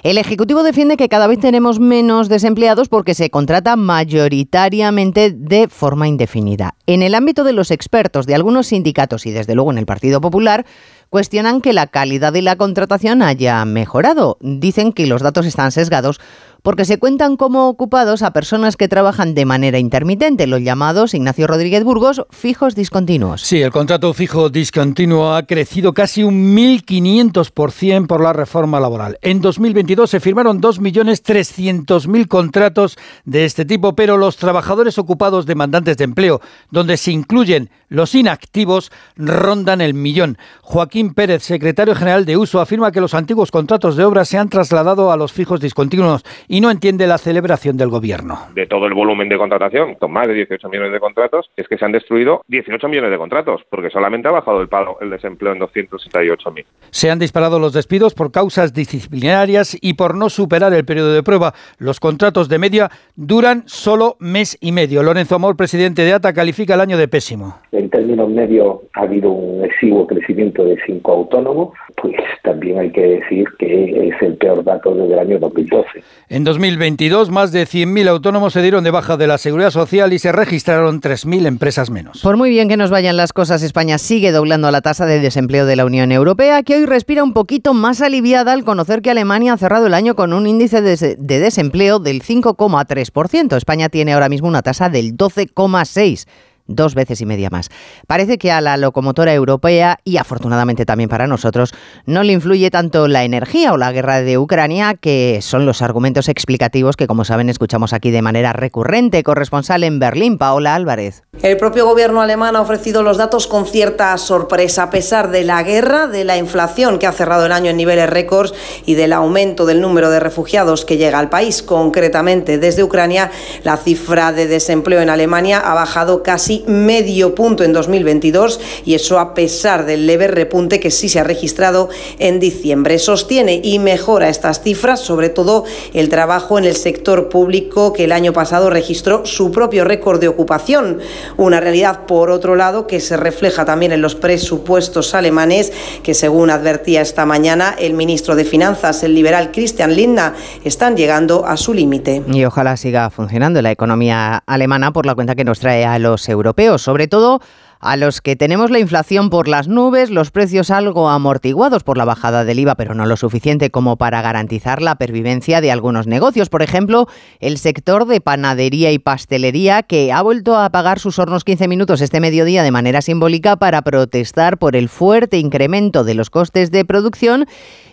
El 0.03 0.19
Ejecutivo 0.19 0.63
defiende 0.63 0.97
que 0.97 1.09
cada 1.09 1.27
vez 1.27 1.39
tenemos 1.39 1.81
menos 1.81 2.29
desempleados 2.29 2.89
porque 2.89 3.15
se 3.15 3.31
contrata 3.31 3.77
mayoritariamente 3.77 5.31
de 5.31 5.69
forma 5.69 6.09
indefinida. 6.09 6.75
En 6.87 7.03
el 7.03 7.15
ámbito 7.15 7.45
de 7.45 7.53
los 7.53 7.71
expertos 7.71 8.27
de 8.27 8.35
algunos 8.35 8.69
sindicatos 8.69 9.27
y 9.27 9.31
desde 9.31 9.55
luego 9.55 9.71
en 9.71 9.79
el 9.79 9.87
Partido 9.87 10.21
Popular, 10.21 10.65
cuestionan 11.11 11.61
que 11.61 11.73
la 11.73 11.87
calidad 11.87 12.33
de 12.33 12.43
la 12.43 12.57
contratación 12.57 13.23
haya 13.23 13.65
mejorado. 13.65 14.37
Dicen 14.41 14.93
que 14.93 15.07
los 15.07 15.23
datos 15.23 15.47
están 15.47 15.71
sesgados 15.71 16.21
porque 16.65 16.87
se 16.87 16.99
cuentan 16.99 17.37
como 17.37 17.69
ocupados 17.69 18.23
a 18.23 18.33
personas 18.33 18.79
que 18.79 18.89
trabajan 18.89 19.35
de 19.35 19.45
manera 19.45 19.79
intermitente, 19.79 20.47
los 20.47 20.63
llamados, 20.63 21.13
Ignacio 21.13 21.47
Rodríguez 21.47 21.85
Burgos, 21.85 22.25
fijos 22.31 22.75
discontinuos. 22.75 23.43
Sí, 23.43 23.61
el 23.61 23.71
contrato 23.71 24.15
fijo 24.15 24.49
discontinuo 24.49 25.35
ha 25.35 25.43
crecido 25.43 25.93
casi 25.93 26.25
un 26.25 26.57
1.500% 26.57 28.07
por 28.07 28.23
la 28.23 28.33
reforma 28.33 28.81
laboral. 28.81 29.19
En 29.21 29.43
2022 29.43 30.09
se 30.09 30.21
firmaron 30.21 30.63
2.300.000 30.63 32.29
contratos 32.29 32.97
de 33.27 33.45
este 33.45 33.67
tipo, 33.67 33.95
pero 33.95 34.17
los 34.17 34.39
trabajadores 34.39 34.97
ocupados 34.97 35.45
demandantes 35.45 35.99
de 35.99 36.05
empleo, 36.05 36.41
donde 36.71 36.97
se 36.97 37.13
incluyen 37.13 37.69
los 37.89 38.15
inactivos, 38.15 38.91
rondan 39.17 39.83
el 39.83 39.93
millón. 39.93 40.39
Joaquín 40.63 41.13
Pérez, 41.13 41.43
secretario 41.43 41.95
general 41.95 42.25
de 42.25 42.39
Uso, 42.39 42.63
afirma 42.63 42.91
que 42.91 43.03
los 43.03 43.13
antiguos 43.13 43.51
contratos 43.51 43.97
de 43.97 44.05
obra 44.05 44.25
se 44.25 44.39
han 44.39 44.49
trasladado 44.49 45.13
a 45.13 45.19
los 45.19 45.31
fijos 45.31 45.61
discontinuos 45.61 46.25
no 46.61 46.71
entiende 46.71 47.07
la 47.07 47.19
celebración 47.19 47.77
del 47.77 47.89
gobierno. 47.89 48.39
De 48.55 48.67
todo 48.67 48.87
el 48.87 48.95
volumen 48.95 49.29
de 49.29 49.37
contratación, 49.37 49.95
con 49.95 50.13
más 50.13 50.27
de 50.29 50.35
18 50.35 50.69
millones 50.69 50.93
de 50.93 51.01
contratos, 51.01 51.51
es 51.57 51.67
que 51.69 51.79
se 51.79 51.85
han 51.85 51.93
destruido 51.93 52.43
18 52.49 52.89
millones 52.89 53.11
de 53.11 53.19
contratos, 53.19 53.63
porque 53.71 53.91
solamente 53.91 54.29
ha 54.29 54.33
bajado 54.33 54.61
el 54.61 54.69
paro, 54.69 54.99
el 55.01 55.11
desempleo 55.11 55.53
en 55.53 55.61
268.000. 55.61 56.65
Se 56.91 57.11
han 57.11 57.19
disparado 57.19 57.59
los 57.59 57.73
despidos 57.73 58.15
por 58.15 58.31
causas 58.31 58.73
disciplinarias 58.73 59.77
y 59.81 59.95
por 59.95 60.15
no 60.17 60.31
superar 60.31 60.73
el 60.73 60.85
periodo 60.85 61.13
de 61.13 61.23
prueba. 61.23 61.55
Los 61.79 62.01
contratos 62.01 62.49
de 62.49 62.59
media 62.59 62.91
duran 63.17 63.65
solo 63.67 64.17
mes 64.21 64.57
y 64.61 64.73
medio. 64.73 65.03
Lorenzo 65.03 65.35
Amor, 65.35 65.57
presidente 65.57 66.03
de 66.03 66.13
ATA, 66.13 66.33
califica 66.33 66.75
el 66.75 66.81
año 66.81 66.99
de 66.99 67.09
pésimo. 67.09 67.59
En 67.73 67.91
términos 67.91 68.29
medios 68.29 68.79
ha 68.95 69.03
habido 69.03 69.31
un 69.31 69.65
exiguo 69.65 70.07
crecimiento 70.07 70.65
de 70.65 70.77
cinco 70.87 71.13
autónomos, 71.13 71.75
pues 72.01 72.15
también 72.43 72.79
hay 72.79 72.91
que 72.91 73.03
decir 73.03 73.47
que 73.59 74.09
es 74.09 74.23
el 74.23 74.37
peor 74.37 74.63
dato 74.65 74.95
desde 74.95 75.15
el 75.15 75.19
año 75.19 75.39
2012. 75.39 76.03
En 76.29 76.44
2022, 76.45 77.31
más 77.31 77.53
de 77.53 77.67
100.000 77.67 78.09
autónomos 78.09 78.53
se 78.53 78.63
dieron 78.63 78.85
de 78.85 78.91
baja 78.91 79.17
de 79.17 79.27
la 79.27 79.39
seguridad 79.39 79.71
social 79.71 80.13
y 80.13 80.19
se 80.19 80.33
registraron 80.33 81.01
3.000 81.01 81.47
empresas 81.47 81.91
menos. 81.91 82.21
Por 82.21 82.37
muy 82.37 82.51
bien 82.51 82.69
que 82.69 82.77
nos 82.77 82.91
vayan 82.91 83.17
las 83.17 83.33
cosas, 83.33 83.63
España 83.63 83.99
sigue 83.99 84.31
doblando 84.33 84.71
la 84.71 84.81
tasa 84.81 85.07
de 85.07 85.21
desempleo 85.21 85.67
de 85.67 85.77
la 85.77 85.85
Unión 85.85 86.13
Europea, 86.13 86.63
que 86.63 86.77
hoy 86.77 86.87
respira 86.87 87.25
un 87.25 87.33
poquito 87.33 87.75
más 87.75 88.01
aliviada 88.01 88.53
al 88.53 88.65
conocer 88.65 89.03
que 89.03 89.11
Alemania 89.11 89.55
ha 89.55 89.59
cerrado 89.59 89.87
el 89.87 89.95
año 89.95 90.15
con 90.15 90.33
un 90.33 90.47
índice 90.47 90.83
de, 90.83 91.17
de 91.19 91.39
desempleo 91.39 91.99
del 91.99 92.23
5,3%. 92.23 93.57
España 93.57 93.89
tiene 93.89 94.13
ahora 94.13 94.29
mismo 94.29 94.49
una 94.49 94.63
tasa 94.63 94.89
del 94.89 95.17
12,6% 95.17 96.27
dos 96.67 96.95
veces 96.95 97.21
y 97.21 97.27
media 97.27 97.51
más. 97.51 97.71
Parece 98.07 98.39
que 98.39 98.53
a 98.53 98.61
la 98.61 98.77
locomotora 98.77 99.35
europea, 99.35 99.99
y 100.05 100.17
afortunadamente 100.17 100.87
también 100.87 101.09
para 101.09 101.27
nosotros, 101.27 101.75
no 102.07 102.23
le 102.23 102.33
influye 102.33 102.71
tanto 102.71 103.09
la 103.09 103.25
energía 103.25 103.73
o 103.73 103.77
la 103.77 103.93
guerra 103.93 104.23
de 104.23 104.39
Ucrania, 104.39 104.95
que 104.95 105.41
son 105.43 105.67
los 105.67 105.83
argumentos 105.83 106.29
explicativos 106.29 106.97
que, 106.97 107.07
como 107.07 107.25
saben, 107.25 107.49
escuchamos 107.49 107.93
aquí 107.93 108.11
de 108.11 108.23
manera 108.23 108.53
recurrente. 108.53 109.23
Corresponsal 109.23 109.85
en 109.85 109.99
Berlín, 109.99 110.39
Paola 110.39 110.75
Álvarez. 110.75 111.23
El 111.43 111.57
propio 111.57 111.85
gobierno 111.85 112.23
alemán 112.23 112.57
ha 112.57 112.61
ofrecido 112.61 113.03
los 113.03 113.17
datos 113.17 113.47
con 113.47 113.67
cierta 113.67 114.17
sorpresa, 114.19 114.85
a 114.85 114.91
pesar 114.91 115.31
de 115.31 115.45
la 115.45 115.63
guerra, 115.63 116.07
de 116.07 116.25
la 116.25 116.39
inflación 116.39 116.99
que 116.99 117.07
ha 117.07 117.13
cerrado 117.13 117.47
el 117.47 117.53
año 117.53 117.71
en 117.71 117.77
niveles 117.77 118.09
récords 118.09 118.55
y 118.87 118.95
del 118.95 119.13
aumento 119.13 119.67
del 119.67 119.81
número 119.81 120.11
de 120.11 120.21
refugiados 120.21 120.85
que 120.85 120.97
llega 120.97 121.19
al 121.19 121.29
país. 121.29 121.63
Concretamente, 121.63 122.59
desde 122.59 122.85
Ucrania, 122.85 123.31
la 123.63 123.77
cifra 123.77 124.33
de 124.33 124.47
desempleo 124.47 125.01
en 125.01 125.11
Alemania 125.11 125.59
ha 125.59 125.75
bajado 125.75 126.23
casi 126.23 126.54
medio 126.67 127.35
punto 127.35 127.65
en 127.65 127.73
2022 127.73 128.61
y 128.85 128.95
eso 128.95 129.19
a 129.19 129.35
pesar 129.35 129.87
del 129.87 130.07
leve 130.07 130.29
repunte 130.29 130.79
que 130.79 130.91
sí 130.91 131.09
se 131.09 131.19
ha 131.19 131.25
registrado 131.25 131.89
en 132.19 132.39
diciembre. 132.39 132.99
Sostiene 132.99 133.61
y 133.63 133.79
mejora 133.79 134.29
estas 134.29 134.63
cifras, 134.63 135.01
sobre 135.01 135.31
todo 135.31 135.65
el 135.93 136.09
trabajo 136.09 136.59
en 136.59 136.65
el 136.65 136.77
sector 136.77 137.29
público 137.29 137.93
que 137.93 138.05
el 138.05 138.13
año 138.13 138.33
pasado 138.33 138.71
registró 138.71 139.27
su 139.27 139.51
propio 139.51 139.85
récord 139.85 140.21
de 140.21 140.29
ocupación. 140.29 140.99
Una 141.37 141.61
realidad, 141.61 142.07
por 142.07 142.31
otro 142.31 142.57
lado, 142.57 142.87
que 142.87 143.01
se 143.01 143.17
refleja 143.17 143.65
también 143.65 143.93
en 143.93 144.03
los 144.03 144.15
presupuestos 144.15 145.15
alemanes 145.15 145.73
que, 146.03 146.15
según 146.15 146.51
advertía 146.51 147.01
esta 147.01 147.27
mañana 147.27 147.75
el 147.79 147.95
ministro 147.95 148.37
de 148.37 148.45
Finanzas, 148.45 149.03
el 149.03 149.15
liberal 149.15 149.51
Christian 149.53 149.95
Lindner, 149.95 150.33
están 150.65 150.97
llegando 150.97 151.47
a 151.47 151.57
su 151.57 151.73
límite. 151.73 152.23
Y 152.31 152.45
ojalá 152.45 152.77
siga 152.77 153.11
funcionando 153.11 153.63
la 153.63 153.71
economía 153.71 154.43
alemana 154.47 154.93
por 154.93 155.07
la 155.07 155.15
cuenta 155.15 155.35
que 155.35 155.45
nos 155.45 155.61
trae 155.61 155.85
a 155.85 155.99
los 155.99 156.29
euros 156.29 156.44
sobre 156.79 157.09
todo 157.09 157.41
a 157.85 157.99
los 157.99 158.23
que 158.23 158.35
tenemos 158.35 158.71
la 158.71 158.79
inflación 158.79 159.29
por 159.29 159.47
las 159.47 159.69
nubes, 159.69 160.09
los 160.11 160.31
precios 160.31 160.71
algo 160.71 161.11
amortiguados 161.11 161.83
por 161.83 161.99
la 161.99 162.07
bajada 162.07 162.45
del 162.45 162.59
IVA, 162.61 162.77
pero 162.77 162.95
no 162.95 163.05
lo 163.05 163.19
suficiente 163.19 163.69
como 163.69 163.97
para 163.97 164.23
garantizar 164.23 164.81
la 164.81 164.95
pervivencia 164.95 165.61
de 165.61 165.71
algunos 165.71 166.07
negocios. 166.07 166.49
Por 166.49 166.63
ejemplo, 166.63 167.09
el 167.41 167.59
sector 167.59 168.07
de 168.07 168.23
panadería 168.23 168.91
y 168.91 168.99
pastelería, 168.99 169.83
que 169.83 170.13
ha 170.13 170.23
vuelto 170.23 170.57
a 170.57 170.71
pagar 170.71 170.99
sus 170.99 171.19
hornos 171.19 171.45
15 171.45 171.69
minutos 171.69 172.01
este 172.01 172.21
mediodía 172.21 172.63
de 172.63 172.71
manera 172.71 173.03
simbólica 173.03 173.57
para 173.57 173.83
protestar 173.83 174.57
por 174.57 174.77
el 174.77 174.89
fuerte 174.89 175.37
incremento 175.37 176.05
de 176.05 176.15
los 176.15 176.31
costes 176.31 176.71
de 176.71 176.87
producción 176.87 177.47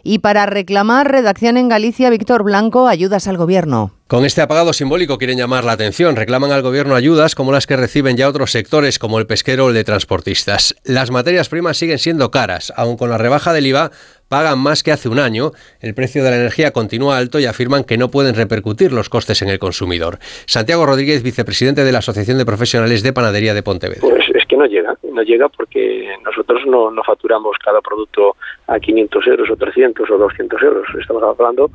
y 0.03 0.19
para 0.19 0.45
reclamar 0.45 1.11
redacción 1.11 1.57
en 1.57 1.69
Galicia, 1.69 2.09
Víctor 2.09 2.43
Blanco, 2.43 2.87
ayudas 2.87 3.27
al 3.27 3.37
gobierno. 3.37 3.93
Con 4.07 4.25
este 4.25 4.41
apagado 4.41 4.73
simbólico 4.73 5.17
quieren 5.17 5.37
llamar 5.37 5.63
la 5.63 5.71
atención, 5.71 6.17
reclaman 6.17 6.51
al 6.51 6.61
gobierno 6.61 6.95
ayudas 6.95 7.33
como 7.33 7.53
las 7.53 7.65
que 7.65 7.77
reciben 7.77 8.17
ya 8.17 8.27
otros 8.27 8.51
sectores 8.51 8.99
como 8.99 9.19
el 9.19 9.25
pesquero 9.25 9.65
o 9.65 9.69
el 9.69 9.73
de 9.73 9.85
transportistas. 9.85 10.75
Las 10.83 11.11
materias 11.11 11.47
primas 11.47 11.77
siguen 11.77 11.97
siendo 11.97 12.29
caras, 12.29 12.73
aun 12.75 12.97
con 12.97 13.09
la 13.09 13.17
rebaja 13.17 13.53
del 13.53 13.67
IVA 13.67 13.91
pagan 14.27 14.59
más 14.59 14.81
que 14.81 14.93
hace 14.93 15.09
un 15.09 15.19
año, 15.19 15.51
el 15.81 15.93
precio 15.93 16.23
de 16.23 16.31
la 16.31 16.37
energía 16.37 16.71
continúa 16.71 17.17
alto 17.17 17.39
y 17.39 17.45
afirman 17.45 17.83
que 17.83 17.97
no 17.97 18.11
pueden 18.11 18.33
repercutir 18.33 18.93
los 18.93 19.09
costes 19.09 19.41
en 19.41 19.49
el 19.49 19.59
consumidor. 19.59 20.19
Santiago 20.45 20.85
Rodríguez, 20.85 21.21
vicepresidente 21.21 21.83
de 21.83 21.91
la 21.91 21.99
Asociación 21.99 22.37
de 22.37 22.45
Profesionales 22.45 23.03
de 23.03 23.11
Panadería 23.11 23.53
de 23.53 23.61
Pontevedra. 23.61 23.99
Pues 24.01 24.23
no 24.61 24.67
llega, 24.67 24.95
no 25.11 25.23
llega 25.23 25.49
porque 25.49 26.15
nosotros 26.23 26.61
no, 26.67 26.91
no 26.91 27.03
facturamos 27.03 27.57
cada 27.57 27.81
producto 27.81 28.35
a 28.67 28.79
500 28.79 29.27
euros 29.27 29.49
o 29.49 29.55
300 29.55 30.09
o 30.09 30.17
200 30.17 30.61
euros. 30.61 30.87
Estamos 30.99 31.23
hablando 31.23 31.71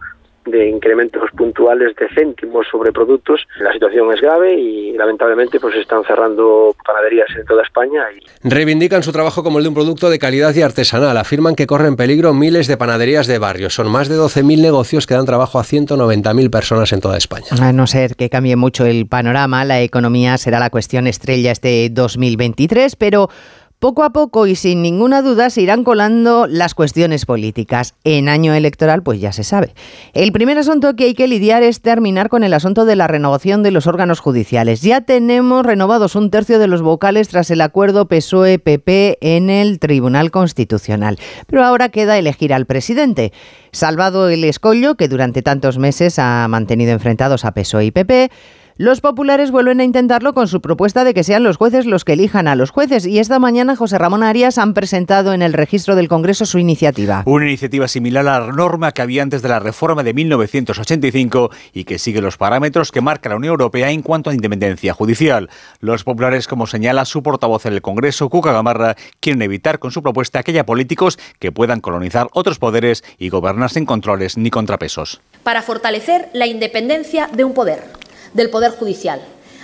de 0.47 0.69
incrementos 0.69 1.31
puntuales 1.37 1.95
de 1.97 2.09
céntimos 2.15 2.67
sobre 2.71 2.93
productos. 2.93 3.47
La 3.61 3.73
situación 3.73 4.13
es 4.13 4.21
grave 4.21 4.55
y 4.55 4.93
lamentablemente 4.93 5.61
pues 5.61 5.75
están 5.77 6.05
cerrando 6.05 6.75
panaderías 6.85 7.29
en 7.39 7.45
toda 7.45 7.63
España. 7.63 8.05
Reivindican 8.43 9.03
su 9.03 9.13
trabajo 9.13 9.43
como 9.43 9.59
el 9.59 9.65
de 9.65 9.69
un 9.69 9.75
producto 9.75 10.09
de 10.11 10.19
calidad 10.19 10.55
y 10.55 10.63
artesanal. 10.63 11.17
Afirman 11.17 11.55
que 11.55 11.67
corren 11.67 11.97
peligro 11.97 12.33
miles 12.33 12.67
de 12.67 12.77
panaderías 12.77 13.27
de 13.27 13.39
barrio. 13.39 13.71
Son 13.71 13.91
más 13.91 14.09
de 14.09 14.17
12.000 14.17 14.63
negocios 14.63 15.07
que 15.07 15.15
dan 15.15 15.27
trabajo 15.27 15.59
a 15.59 15.63
190.000 15.65 16.51
personas 16.51 16.93
en 16.93 17.01
toda 17.01 17.17
España. 17.17 17.47
A 17.61 17.73
no 17.73 17.87
ser 17.87 18.17
que 18.17 18.31
cambie 18.31 18.57
mucho 18.57 18.87
el 18.87 19.07
panorama, 19.07 19.65
la 19.65 19.81
economía 19.81 20.39
será 20.39 20.59
la 20.59 20.71
cuestión 20.71 21.07
estrella 21.07 21.53
este 21.53 21.89
2023, 21.91 22.97
pero 22.97 23.29
poco 23.79 24.03
a 24.05 24.11
poco 24.11 24.47
y 24.47 24.57
sin 24.57 24.83
ninguna 24.83 25.23
duda 25.23 25.51
se 25.51 25.63
irán 25.63 25.85
colando 25.85 26.47
las 26.47 26.75
cuestiones 26.75 27.27
políticas. 27.27 27.95
En 28.05 28.29
año 28.29 28.55
electoral, 28.55 29.03
pues 29.03 29.21
ya 29.21 29.33
se 29.33 29.45
sabe. 29.45 29.75
El 30.15 30.33
primer 30.33 30.59
asunto 30.59 30.97
que 30.97 31.05
hay 31.05 31.15
que 31.15 31.29
lidiar 31.29 31.63
es 31.63 31.83
terminar 31.83 32.29
con 32.29 32.45
el 32.45 32.55
asunto 32.55 32.85
de 32.85 32.97
la 32.97 33.07
renovación 33.07 33.63
de 33.63 33.71
los 33.71 33.87
órganos 33.87 34.21
judiciales. 34.21 34.83
Ya 34.83 35.03
tenemos 35.03 35.65
renovados 35.65 36.17
un 36.17 36.31
tercio 36.31 36.59
de 36.59 36.69
los 36.69 36.83
vocales 36.83 37.29
tras 37.29 37.51
el 37.51 37.61
acuerdo 37.61 38.09
PSOE-PP 38.09 39.19
en 39.21 39.51
el 39.51 39.79
Tribunal 39.79 40.31
Constitucional. 40.31 41.19
Pero 41.47 41.65
ahora 41.65 41.91
queda 41.91 42.19
elegir 42.19 42.55
al 42.55 42.67
presidente. 42.67 43.33
Salvado 43.73 44.31
el 44.31 44.45
escollo 44.45 44.95
que 44.95 45.09
durante 45.09 45.43
tantos 45.43 45.79
meses 45.79 46.19
ha 46.19 46.49
mantenido 46.49 46.93
enfrentados 46.93 47.45
a 47.45 47.53
PSOE 47.53 47.87
y 47.87 47.91
PP, 47.91 48.31
los 48.79 49.01
populares 49.01 49.51
vuelven 49.51 49.81
a 49.81 49.85
intentarlo 49.85 50.35
con 50.35 50.49
su 50.49 50.61
propuesta 50.61 51.03
de 51.05 51.15
que 51.15 51.25
sean 51.25 51.43
los 51.43 51.57
jueces 51.57 51.87
los 51.87 52.05
que 52.05 52.13
elijan 52.13 52.47
a 52.47 52.55
los 52.55 52.69
jueces 52.69 53.07
y 53.07 53.21
esta 53.21 53.39
mañana 53.39 53.75
José 53.75 53.97
Ramón 53.97 54.23
Arias 54.23 54.59
han 54.59 54.75
presentado 54.75 55.33
en 55.33 55.41
el 55.41 55.55
registro 55.55 55.97
del 55.97 56.09
Congreso 56.09 56.45
su 56.45 56.59
iniciativa. 56.59 57.23
Una 57.25 57.47
iniciativa 57.47 57.89
similar 57.89 58.29
a 58.29 58.41
la 58.41 58.53
norma 58.53 58.93
que 58.93 59.01
había 59.01 59.23
antes 59.23 59.41
de 59.41 59.49
la 59.49 59.61
reforma 59.61 60.03
de 60.03 60.13
1985 60.13 61.51
y 61.73 61.85
que 61.85 61.99
sigue 61.99 62.21
los 62.21 62.37
parámetros 62.37 62.93
que 62.93 63.01
marca 63.01 63.31
la 63.31 63.37
Unión 63.37 63.53
Europea 63.53 63.91
en 63.91 64.03
cuanto 64.03 64.29
a 64.29 64.35
independencia 64.35 64.93
judicial. 64.93 65.49
Los 65.81 66.05
populares, 66.05 66.47
como 66.47 66.67
señala 66.67 67.07
su 67.07 67.23
portavoz 67.23 67.65
en 67.65 67.73
el 67.73 67.81
Congreso, 67.81 68.29
Cuca 68.29 68.53
Gamarra, 68.53 68.95
quieren 69.21 69.41
evitar 69.41 69.79
con 69.79 69.91
su 69.91 70.03
propuesta 70.03 70.43
que 70.43 70.51
haya 70.51 70.67
políticos 70.67 71.19
que 71.39 71.51
puedan 71.51 71.81
colonizar 71.81 72.29
otros 72.35 72.59
poderes 72.59 73.05
y 73.19 73.31
gobernar 73.31 73.71
sin 73.71 73.87
controles 73.87 74.37
ni 74.37 74.51
contrapesos. 74.51 75.23
Para 75.45 75.63
fortalecer 75.63 76.29
la 76.35 76.47
independencia 76.47 77.31
de 77.33 77.45
un 77.45 77.55
poder 77.55 78.06
del 78.35 78.51
Poder 78.51 78.73
Judicial, 78.73 79.21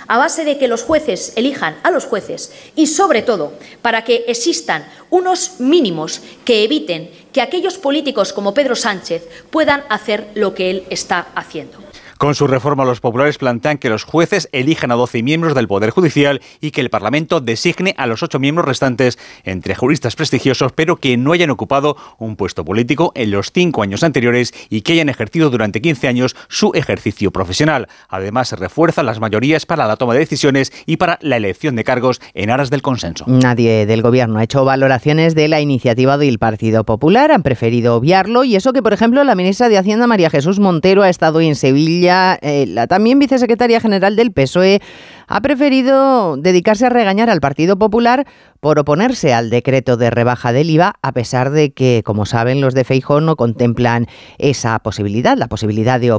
a 0.07 0.17
base 0.17 0.43
de 0.43 0.57
que 0.57 0.67
los 0.67 0.83
jueces 0.83 1.33
elijan 1.35 1.77
a 1.83 1.91
los 1.91 2.05
jueces 2.05 2.51
y, 2.75 2.87
sobre 2.87 3.21
todo, 3.21 3.53
para 3.81 4.03
que 4.03 4.25
existan 4.27 4.85
unos 5.09 5.59
mínimos 5.59 6.21
que 6.45 6.63
eviten 6.63 7.09
que 7.31 7.41
aquellos 7.41 7.77
políticos 7.77 8.33
como 8.33 8.53
Pedro 8.53 8.75
Sánchez 8.75 9.27
puedan 9.49 9.83
hacer 9.89 10.29
lo 10.35 10.53
que 10.53 10.69
él 10.69 10.83
está 10.89 11.27
haciendo. 11.35 11.79
Con 12.17 12.35
su 12.35 12.47
reforma, 12.47 12.85
los 12.85 12.99
populares 12.99 13.37
plantean 13.37 13.77
que 13.77 13.89
los 13.89 14.03
jueces 14.03 14.49
elijan 14.51 14.91
a 14.91 14.95
12 14.95 15.23
miembros 15.23 15.55
del 15.55 15.67
Poder 15.67 15.89
Judicial 15.89 16.41
y 16.61 16.71
que 16.71 16.81
el 16.81 16.89
Parlamento 16.89 17.41
designe 17.41 17.93
a 17.97 18.07
los 18.07 18.23
ocho 18.23 18.39
miembros 18.39 18.67
restantes 18.67 19.17
entre 19.43 19.75
juristas 19.75 20.15
prestigiosos, 20.15 20.71
pero 20.73 20.97
que 20.97 21.17
no 21.17 21.33
hayan 21.33 21.49
ocupado 21.49 21.97
un 22.17 22.35
puesto 22.35 22.63
político 22.63 23.11
en 23.15 23.31
los 23.31 23.51
cinco 23.51 23.81
años 23.83 24.03
anteriores 24.03 24.53
y 24.69 24.81
que 24.81 24.93
hayan 24.93 25.09
ejercido 25.09 25.49
durante 25.49 25.81
15 25.81 26.07
años 26.07 26.35
su 26.47 26.71
ejercicio 26.75 27.31
profesional. 27.31 27.87
Además, 28.09 28.49
se 28.49 28.55
refuerzan 28.55 29.05
las 29.05 29.19
mayorías 29.19 29.65
para 29.65 29.87
la 29.87 29.97
toma 29.97 30.13
de 30.13 30.19
decisiones 30.19 30.71
y 30.85 30.97
para 30.97 31.19
la 31.21 31.37
elección 31.37 31.75
de 31.75 31.83
cargos 31.83 32.21
en 32.33 32.49
aras 32.49 32.69
del 32.69 32.81
consenso. 32.81 33.25
Nadie 33.27 33.85
del 33.85 34.01
Gobierno 34.01 34.39
ha 34.39 34.43
hecho 34.43 34.65
valoraciones 34.65 35.35
de 35.35 35.47
la 35.47 35.61
iniciativa 35.61 36.17
del 36.17 36.39
Partido 36.39 36.83
Popular, 36.83 37.31
han 37.31 37.43
preferido 37.43 37.95
obviarlo 37.95 38.43
y 38.43 38.55
eso 38.55 38.73
que, 38.73 38.83
por 38.83 38.93
ejemplo, 38.93 39.23
la 39.23 39.35
ministra 39.35 39.69
de 39.69 39.77
Hacienda, 39.77 40.07
María 40.07 40.29
Jesús 40.29 40.59
Montero, 40.59 41.03
ha 41.03 41.09
estado 41.09 41.41
en 41.41 41.55
Sevilla 41.55 42.02
Eh, 42.05 42.65
la 42.67 42.87
también 42.87 43.19
vicesecretaria 43.19 43.79
general 43.79 44.15
del 44.15 44.31
PSOE 44.31 44.81
ha 45.27 45.41
preferido 45.41 46.35
dedicarse 46.37 46.85
a 46.85 46.89
regañar 46.89 47.29
al 47.29 47.39
Partido 47.39 47.77
Popular 47.77 48.27
por 48.59 48.79
oponerse 48.79 49.33
al 49.33 49.49
decreto 49.49 49.97
de 49.97 50.09
rebaja 50.09 50.51
del 50.51 50.69
IVA, 50.69 50.95
a 51.01 51.11
pesar 51.13 51.51
de 51.51 51.71
que, 51.71 52.01
como 52.05 52.25
saben, 52.25 52.61
los 52.61 52.73
de 52.73 52.83
Feijóo 52.83 53.21
no 53.21 53.35
contemplan 53.35 54.07
esa 54.37 54.77
posibilidad, 54.79 55.37
la 55.37 55.47
posibilidad 55.47 55.99
de 55.99 56.11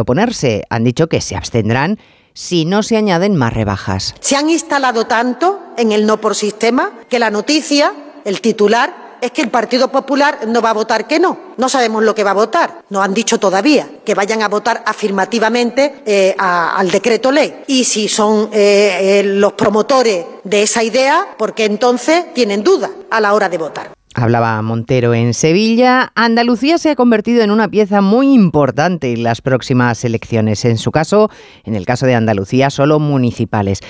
oponerse. 0.00 0.64
Han 0.68 0.84
dicho 0.84 1.08
que 1.08 1.20
se 1.20 1.36
abstendrán 1.36 1.98
si 2.34 2.64
no 2.64 2.82
se 2.82 2.96
añaden 2.96 3.36
más 3.36 3.52
rebajas. 3.52 4.14
Se 4.20 4.36
han 4.36 4.50
instalado 4.50 5.06
tanto 5.06 5.60
en 5.76 5.92
el 5.92 6.06
no 6.06 6.20
por 6.20 6.34
sistema 6.34 6.92
que 7.08 7.18
la 7.18 7.30
noticia, 7.30 7.92
el 8.24 8.40
titular, 8.40 9.01
es 9.22 9.30
que 9.30 9.40
el 9.40 9.50
Partido 9.50 9.88
Popular 9.88 10.48
no 10.48 10.60
va 10.60 10.70
a 10.70 10.74
votar 10.74 11.06
que 11.06 11.20
no. 11.20 11.38
No 11.56 11.68
sabemos 11.68 12.02
lo 12.02 12.12
que 12.12 12.24
va 12.24 12.32
a 12.32 12.34
votar. 12.34 12.82
No 12.90 13.02
han 13.02 13.14
dicho 13.14 13.38
todavía 13.38 13.88
que 14.04 14.14
vayan 14.14 14.42
a 14.42 14.48
votar 14.48 14.82
afirmativamente 14.84 16.02
eh, 16.04 16.34
al 16.36 16.90
decreto 16.90 17.30
ley. 17.30 17.62
Y 17.68 17.84
si 17.84 18.08
son 18.08 18.50
eh, 18.52 19.20
eh, 19.20 19.22
los 19.22 19.52
promotores 19.52 20.26
de 20.42 20.62
esa 20.64 20.82
idea, 20.82 21.28
porque 21.38 21.64
entonces 21.64 22.34
tienen 22.34 22.64
duda 22.64 22.90
a 23.10 23.20
la 23.20 23.32
hora 23.32 23.48
de 23.48 23.58
votar. 23.58 23.92
Hablaba 24.14 24.60
Montero 24.62 25.14
en 25.14 25.32
Sevilla. 25.32 26.12
Andalucía 26.14 26.76
se 26.78 26.90
ha 26.90 26.96
convertido 26.96 27.42
en 27.42 27.50
una 27.50 27.68
pieza 27.68 28.00
muy 28.00 28.32
importante 28.32 29.12
en 29.12 29.22
las 29.22 29.40
próximas 29.40 30.04
elecciones. 30.04 30.64
En 30.64 30.76
su 30.76 30.90
caso, 30.92 31.30
en 31.64 31.74
el 31.74 31.86
caso 31.86 32.06
de 32.06 32.14
Andalucía, 32.14 32.70
solo 32.70 32.98
municipales. 32.98 33.80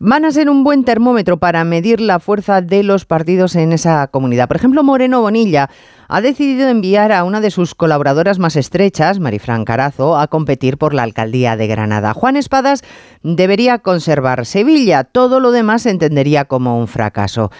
Van 0.00 0.24
a 0.24 0.30
ser 0.30 0.50
un 0.50 0.64
buen 0.64 0.84
termómetro 0.84 1.38
para 1.38 1.64
medir 1.64 2.00
la 2.00 2.18
fuerza 2.18 2.60
de 2.60 2.82
los 2.82 3.04
partidos 3.04 3.56
en 3.56 3.72
esa 3.72 4.08
comunidad. 4.08 4.48
Por 4.48 4.56
ejemplo, 4.56 4.82
Moreno 4.82 5.20
Bonilla 5.20 5.70
ha 6.08 6.20
decidido 6.20 6.68
enviar 6.68 7.12
a 7.12 7.24
una 7.24 7.40
de 7.40 7.50
sus 7.50 7.74
colaboradoras 7.74 8.38
más 8.38 8.56
estrechas, 8.56 9.20
Marifran 9.20 9.64
Carazo, 9.64 10.16
a 10.16 10.28
competir 10.28 10.78
por 10.78 10.94
la 10.94 11.02
alcaldía 11.02 11.56
de 11.56 11.66
Granada. 11.66 12.14
Juan 12.14 12.36
Espadas 12.36 12.82
debería 13.22 13.80
conservar 13.80 14.46
Sevilla. 14.46 15.04
Todo 15.04 15.40
lo 15.40 15.50
demás 15.50 15.82
se 15.82 15.90
entendería 15.90 16.46
como 16.46 16.78
un 16.78 16.88
fracaso. 16.88 17.50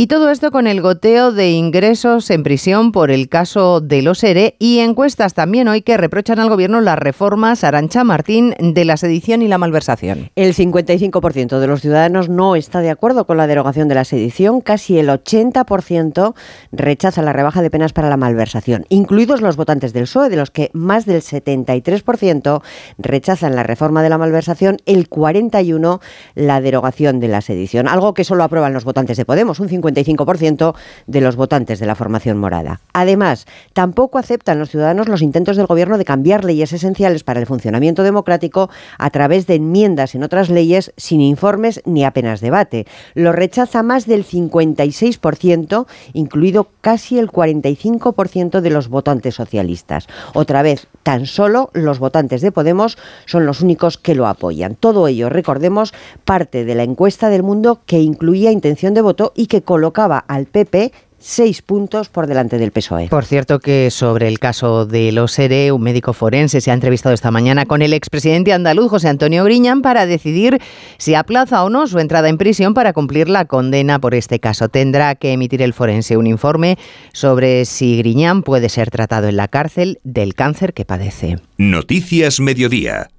Y 0.00 0.06
todo 0.06 0.30
esto 0.30 0.52
con 0.52 0.68
el 0.68 0.80
goteo 0.80 1.32
de 1.32 1.50
ingresos 1.50 2.30
en 2.30 2.44
prisión 2.44 2.92
por 2.92 3.10
el 3.10 3.28
caso 3.28 3.80
de 3.80 4.00
los 4.00 4.22
ERE 4.22 4.54
y 4.60 4.78
encuestas 4.78 5.34
también 5.34 5.66
hoy 5.66 5.82
que 5.82 5.96
reprochan 5.96 6.38
al 6.38 6.48
gobierno 6.48 6.80
las 6.80 7.00
reformas 7.00 7.64
Arancha 7.64 8.04
Martín 8.04 8.54
de 8.60 8.84
la 8.84 8.96
sedición 8.96 9.42
y 9.42 9.48
la 9.48 9.58
malversación. 9.58 10.30
El 10.36 10.54
55% 10.54 11.58
de 11.58 11.66
los 11.66 11.80
ciudadanos 11.80 12.28
no 12.28 12.54
está 12.54 12.78
de 12.78 12.90
acuerdo 12.90 13.26
con 13.26 13.38
la 13.38 13.48
derogación 13.48 13.88
de 13.88 13.96
la 13.96 14.04
sedición, 14.04 14.60
casi 14.60 15.00
el 15.00 15.08
80% 15.08 16.34
rechaza 16.70 17.20
la 17.22 17.32
rebaja 17.32 17.60
de 17.60 17.70
penas 17.72 17.92
para 17.92 18.08
la 18.08 18.16
malversación, 18.16 18.86
incluidos 18.90 19.40
los 19.40 19.56
votantes 19.56 19.92
del 19.92 20.04
PSOE, 20.04 20.28
de 20.28 20.36
los 20.36 20.52
que 20.52 20.70
más 20.74 21.06
del 21.06 21.22
73% 21.22 22.62
rechazan 22.98 23.56
la 23.56 23.64
reforma 23.64 24.04
de 24.04 24.10
la 24.10 24.18
malversación, 24.18 24.76
el 24.86 25.10
41% 25.10 25.98
la 26.36 26.60
derogación 26.60 27.18
de 27.18 27.26
la 27.26 27.40
sedición, 27.40 27.88
algo 27.88 28.14
que 28.14 28.22
solo 28.22 28.44
aprueban 28.44 28.72
los 28.72 28.84
votantes 28.84 29.16
de 29.16 29.24
Podemos, 29.24 29.58
un 29.58 29.68
50 29.68 29.87
55% 29.94 30.74
de 31.06 31.20
los 31.20 31.36
votantes 31.36 31.78
de 31.78 31.86
la 31.86 31.94
formación 31.94 32.38
morada. 32.38 32.80
Además, 32.92 33.46
tampoco 33.72 34.18
aceptan 34.18 34.58
los 34.58 34.70
ciudadanos 34.70 35.08
los 35.08 35.22
intentos 35.22 35.56
del 35.56 35.66
Gobierno 35.66 35.98
de 35.98 36.04
cambiar 36.04 36.44
leyes 36.44 36.72
esenciales 36.72 37.24
para 37.24 37.40
el 37.40 37.46
funcionamiento 37.46 38.02
democrático 38.02 38.70
a 38.98 39.10
través 39.10 39.46
de 39.46 39.54
enmiendas 39.56 40.14
en 40.14 40.22
otras 40.22 40.50
leyes 40.50 40.92
sin 40.96 41.20
informes 41.20 41.82
ni 41.84 42.04
apenas 42.04 42.40
debate. 42.40 42.86
Lo 43.14 43.32
rechaza 43.32 43.82
más 43.82 44.06
del 44.06 44.24
56%, 44.24 45.86
incluido 46.12 46.68
casi 46.80 47.18
el 47.18 47.28
45% 47.28 48.60
de 48.60 48.70
los 48.70 48.88
votantes 48.88 49.34
socialistas. 49.34 50.06
Otra 50.34 50.62
vez, 50.62 50.86
tan 51.02 51.26
solo 51.26 51.70
los 51.72 51.98
votantes 51.98 52.40
de 52.40 52.52
Podemos 52.52 52.98
son 53.26 53.46
los 53.46 53.60
únicos 53.60 53.98
que 53.98 54.14
lo 54.14 54.26
apoyan. 54.26 54.74
Todo 54.74 55.08
ello, 55.08 55.28
recordemos, 55.28 55.94
parte 56.24 56.64
de 56.64 56.74
la 56.74 56.82
encuesta 56.82 57.28
del 57.28 57.42
mundo 57.42 57.80
que 57.86 58.00
incluía 58.00 58.52
intención 58.52 58.94
de 58.94 59.02
voto 59.02 59.32
y 59.34 59.46
que 59.46 59.62
colocaba 59.78 60.18
al 60.26 60.46
PP 60.46 60.90
seis 61.20 61.62
puntos 61.62 62.08
por 62.08 62.26
delante 62.26 62.58
del 62.58 62.72
PSOE. 62.72 63.06
Por 63.08 63.24
cierto 63.24 63.60
que 63.60 63.92
sobre 63.92 64.26
el 64.26 64.40
caso 64.40 64.86
de 64.86 65.12
los 65.12 65.38
ERE, 65.38 65.70
un 65.70 65.82
médico 65.82 66.12
forense 66.12 66.60
se 66.60 66.72
ha 66.72 66.74
entrevistado 66.74 67.14
esta 67.14 67.30
mañana 67.30 67.64
con 67.64 67.80
el 67.80 67.92
expresidente 67.92 68.52
andaluz 68.52 68.90
José 68.90 69.08
Antonio 69.08 69.44
Griñán 69.44 69.80
para 69.82 70.06
decidir 70.06 70.58
si 70.96 71.14
aplaza 71.14 71.62
o 71.62 71.70
no 71.70 71.86
su 71.86 72.00
entrada 72.00 72.28
en 72.28 72.38
prisión 72.38 72.74
para 72.74 72.92
cumplir 72.92 73.28
la 73.28 73.44
condena 73.44 74.00
por 74.00 74.16
este 74.16 74.40
caso. 74.40 74.68
Tendrá 74.68 75.14
que 75.14 75.32
emitir 75.32 75.62
el 75.62 75.74
forense 75.74 76.16
un 76.16 76.26
informe 76.26 76.76
sobre 77.12 77.64
si 77.66 77.98
Griñán 77.98 78.42
puede 78.42 78.68
ser 78.68 78.90
tratado 78.90 79.28
en 79.28 79.36
la 79.36 79.46
cárcel 79.46 80.00
del 80.02 80.34
cáncer 80.34 80.74
que 80.74 80.84
padece. 80.84 81.36
Noticias 81.56 82.40
Mediodía. 82.40 83.10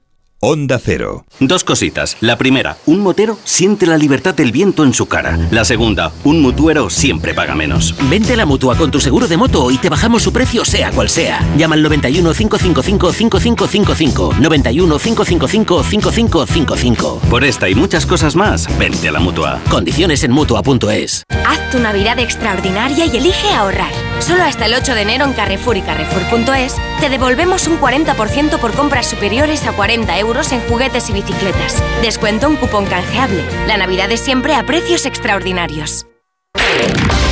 Onda 0.41 0.79
Cero. 0.79 1.25
Dos 1.41 1.65
cositas. 1.65 2.15
La 2.21 2.37
primera, 2.37 2.77
un 2.85 3.01
motero 3.01 3.37
siente 3.43 3.85
la 3.85 3.97
libertad 3.97 4.33
del 4.33 4.53
viento 4.53 4.85
en 4.85 4.93
su 4.93 5.05
cara. 5.05 5.37
La 5.51 5.65
segunda, 5.65 6.13
un 6.23 6.41
mutuero 6.41 6.89
siempre 6.89 7.33
paga 7.33 7.55
menos. 7.55 7.93
Vente 8.09 8.33
a 8.33 8.37
la 8.37 8.45
mutua 8.45 8.77
con 8.77 8.89
tu 8.89 9.01
seguro 9.01 9.27
de 9.27 9.35
moto 9.35 9.69
y 9.69 9.77
te 9.77 9.89
bajamos 9.89 10.23
su 10.23 10.31
precio 10.31 10.63
sea 10.63 10.91
cual 10.91 11.09
sea. 11.09 11.45
Llama 11.57 11.75
al 11.75 11.83
91 11.83 12.31
555 12.31 13.11
5555. 13.11 14.35
91 14.39 14.97
555 14.97 15.83
5555. 15.83 17.19
Por 17.29 17.43
esta 17.43 17.67
y 17.67 17.75
muchas 17.75 18.05
cosas 18.05 18.37
más, 18.37 18.65
vente 18.79 19.09
a 19.09 19.11
la 19.11 19.19
mutua. 19.19 19.59
Condiciones 19.69 20.23
en 20.23 20.31
mutua.es. 20.31 21.23
Haz 21.45 21.69
tu 21.69 21.79
Navidad 21.79 22.17
extraordinaria 22.17 23.05
y 23.07 23.17
elige 23.17 23.49
ahorrar. 23.49 23.91
Solo 24.19 24.43
hasta 24.43 24.67
el 24.67 24.73
8 24.73 24.95
de 24.95 25.01
enero 25.01 25.25
en 25.25 25.33
Carrefour 25.33 25.75
y 25.75 25.81
Carrefour.es 25.81 26.75
te 27.01 27.09
devolvemos 27.09 27.67
un 27.67 27.79
40% 27.79 28.59
por 28.59 28.71
compras 28.73 29.07
superiores 29.07 29.65
a 29.65 29.71
40 29.71 30.19
euros 30.19 30.28
en 30.29 30.61
juguetes 30.69 31.09
y 31.09 31.13
bicicletas. 31.13 31.83
Descuento 32.03 32.47
un 32.47 32.55
cupón 32.55 32.85
canjeable. 32.85 33.43
La 33.67 33.77
Navidad 33.77 34.11
es 34.11 34.19
siempre 34.19 34.53
a 34.53 34.63
precios 34.63 35.07
extraordinarios. 35.07 36.05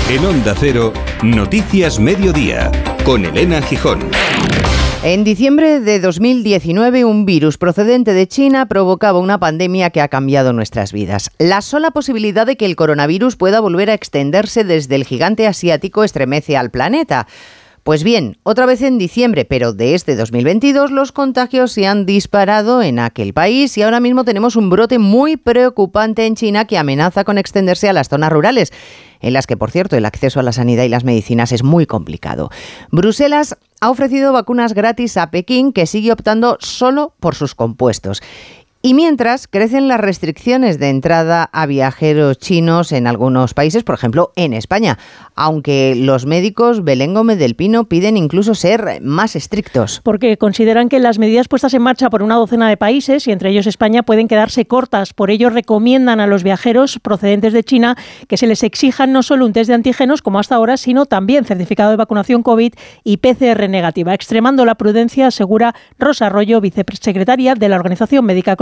En 0.10 0.26
Onda 0.26 0.56
Cero, 0.60 0.94
Noticias 1.22 2.00
Mediodía, 2.00 2.72
con 3.06 3.24
Elena 3.24 3.62
Gijón. 3.62 4.00
En 5.04 5.24
diciembre 5.24 5.80
de 5.80 6.00
2019, 6.00 7.06
un 7.06 7.26
virus 7.26 7.60
procedente 7.60 8.14
de 8.14 8.28
China 8.28 8.66
provocaba 8.66 9.20
una 9.20 9.40
pandemia 9.40 9.92
que 9.92 10.02
ha 10.02 10.08
cambiado 10.08 10.52
nuestras 10.52 10.92
vidas. 10.92 11.30
La 11.38 11.62
sola 11.62 11.92
posibilidad 11.92 12.48
de 12.48 12.58
que 12.58 12.66
el 12.66 12.76
coronavirus 12.76 13.36
pueda 13.36 13.60
volver 13.60 13.92
a 13.92 13.94
extenderse 13.94 14.64
desde 14.64 14.96
el 14.96 15.06
gigante 15.06 15.46
asiático 15.46 16.04
estremece 16.04 16.58
al 16.58 16.72
planeta. 16.72 17.28
Pues 17.88 18.04
bien, 18.04 18.38
otra 18.44 18.66
vez 18.66 18.82
en 18.82 18.98
diciembre, 18.98 19.46
pero 19.46 19.72
de 19.72 19.96
este 19.96 20.18
2022, 20.18 20.92
los 20.92 21.14
contagios 21.14 21.72
se 21.72 21.88
han 21.88 22.06
disparado 22.06 22.82
en 22.82 23.00
aquel 23.00 23.34
país 23.34 23.78
y 23.78 23.82
ahora 23.82 24.02
mismo 24.02 24.26
tenemos 24.26 24.58
un 24.58 24.70
brote 24.70 25.00
muy 25.00 25.38
preocupante 25.38 26.26
en 26.26 26.36
China 26.36 26.66
que 26.66 26.78
amenaza 26.78 27.24
con 27.24 27.38
extenderse 27.38 27.88
a 27.88 27.94
las 27.94 28.10
zonas 28.10 28.30
rurales 28.30 28.74
en 29.22 29.32
las 29.32 29.48
que, 29.48 29.56
por 29.56 29.72
cierto, 29.72 29.96
el 29.96 30.04
acceso 30.04 30.42
a 30.42 30.44
la 30.44 30.52
sanidad 30.52 30.84
y 30.84 30.90
las 30.90 31.06
medicinas 31.06 31.54
es 31.54 31.64
muy 31.64 31.86
complicado. 31.86 32.50
Bruselas 32.92 33.58
ha 33.80 33.90
ofrecido 33.90 34.34
vacunas 34.34 34.74
gratis 34.74 35.16
a 35.16 35.32
Pekín, 35.32 35.72
que 35.72 35.86
sigue 35.86 36.12
optando 36.12 36.58
solo 36.60 37.14
por 37.22 37.36
sus 37.36 37.56
compuestos. 37.56 38.22
Y 38.82 38.94
mientras 38.94 39.48
crecen 39.48 39.88
las 39.88 40.00
restricciones 40.00 40.80
de 40.80 40.90
entrada 40.90 41.50
a 41.52 41.66
viajeros 41.66 42.38
chinos 42.38 42.92
en 42.92 43.08
algunos 43.08 43.54
países, 43.54 43.84
por 43.84 43.96
ejemplo 43.96 44.32
en 44.36 44.54
España, 44.54 45.00
aunque 45.36 45.96
los 45.96 46.26
médicos 46.26 46.84
Belén 46.84 47.14
Gómez 47.14 47.40
del 47.40 47.56
Pino 47.56 47.86
piden 47.90 48.18
incluso 48.18 48.56
ser 48.56 49.02
más 49.02 49.36
estrictos. 49.36 50.02
Porque 50.04 50.38
consideran 50.38 50.90
que 50.90 51.00
las 51.00 51.18
medidas 51.18 51.48
puestas 51.48 51.74
en 51.74 51.82
marcha 51.82 52.10
por 52.10 52.24
una 52.24 52.36
docena 52.36 52.70
de 52.70 52.78
países, 52.78 53.28
y 53.28 53.32
entre 53.32 53.50
ellos 53.50 53.68
España, 53.68 54.04
pueden 54.04 54.28
quedarse 54.28 54.66
cortas. 54.66 55.14
Por 55.14 55.32
ello 55.32 55.50
recomiendan 55.50 56.20
a 56.20 56.28
los 56.28 56.44
viajeros 56.44 57.00
procedentes 57.00 57.54
de 57.54 57.64
China 57.64 57.98
que 58.28 58.38
se 58.38 58.48
les 58.48 58.64
exijan 58.64 59.12
no 59.12 59.24
solo 59.24 59.46
un 59.46 59.54
test 59.54 59.70
de 59.70 59.74
antígenos 59.74 60.22
como 60.22 60.40
hasta 60.40 60.56
ahora, 60.56 60.78
sino 60.78 61.06
también 61.06 61.46
certificado 61.46 61.92
de 61.92 61.98
vacunación 61.98 62.44
COVID 62.44 62.74
y 63.04 63.18
PCR 63.18 63.70
negativa. 63.70 64.14
Extremando 64.14 64.66
la 64.66 64.76
prudencia, 64.76 65.28
asegura 65.28 65.76
Rosa 65.98 66.28
Arroyo, 66.28 66.62
vicesecretaria 66.62 67.56
de 67.56 67.70
la 67.70 67.76
Organización 67.76 68.26
Médica 68.26 68.56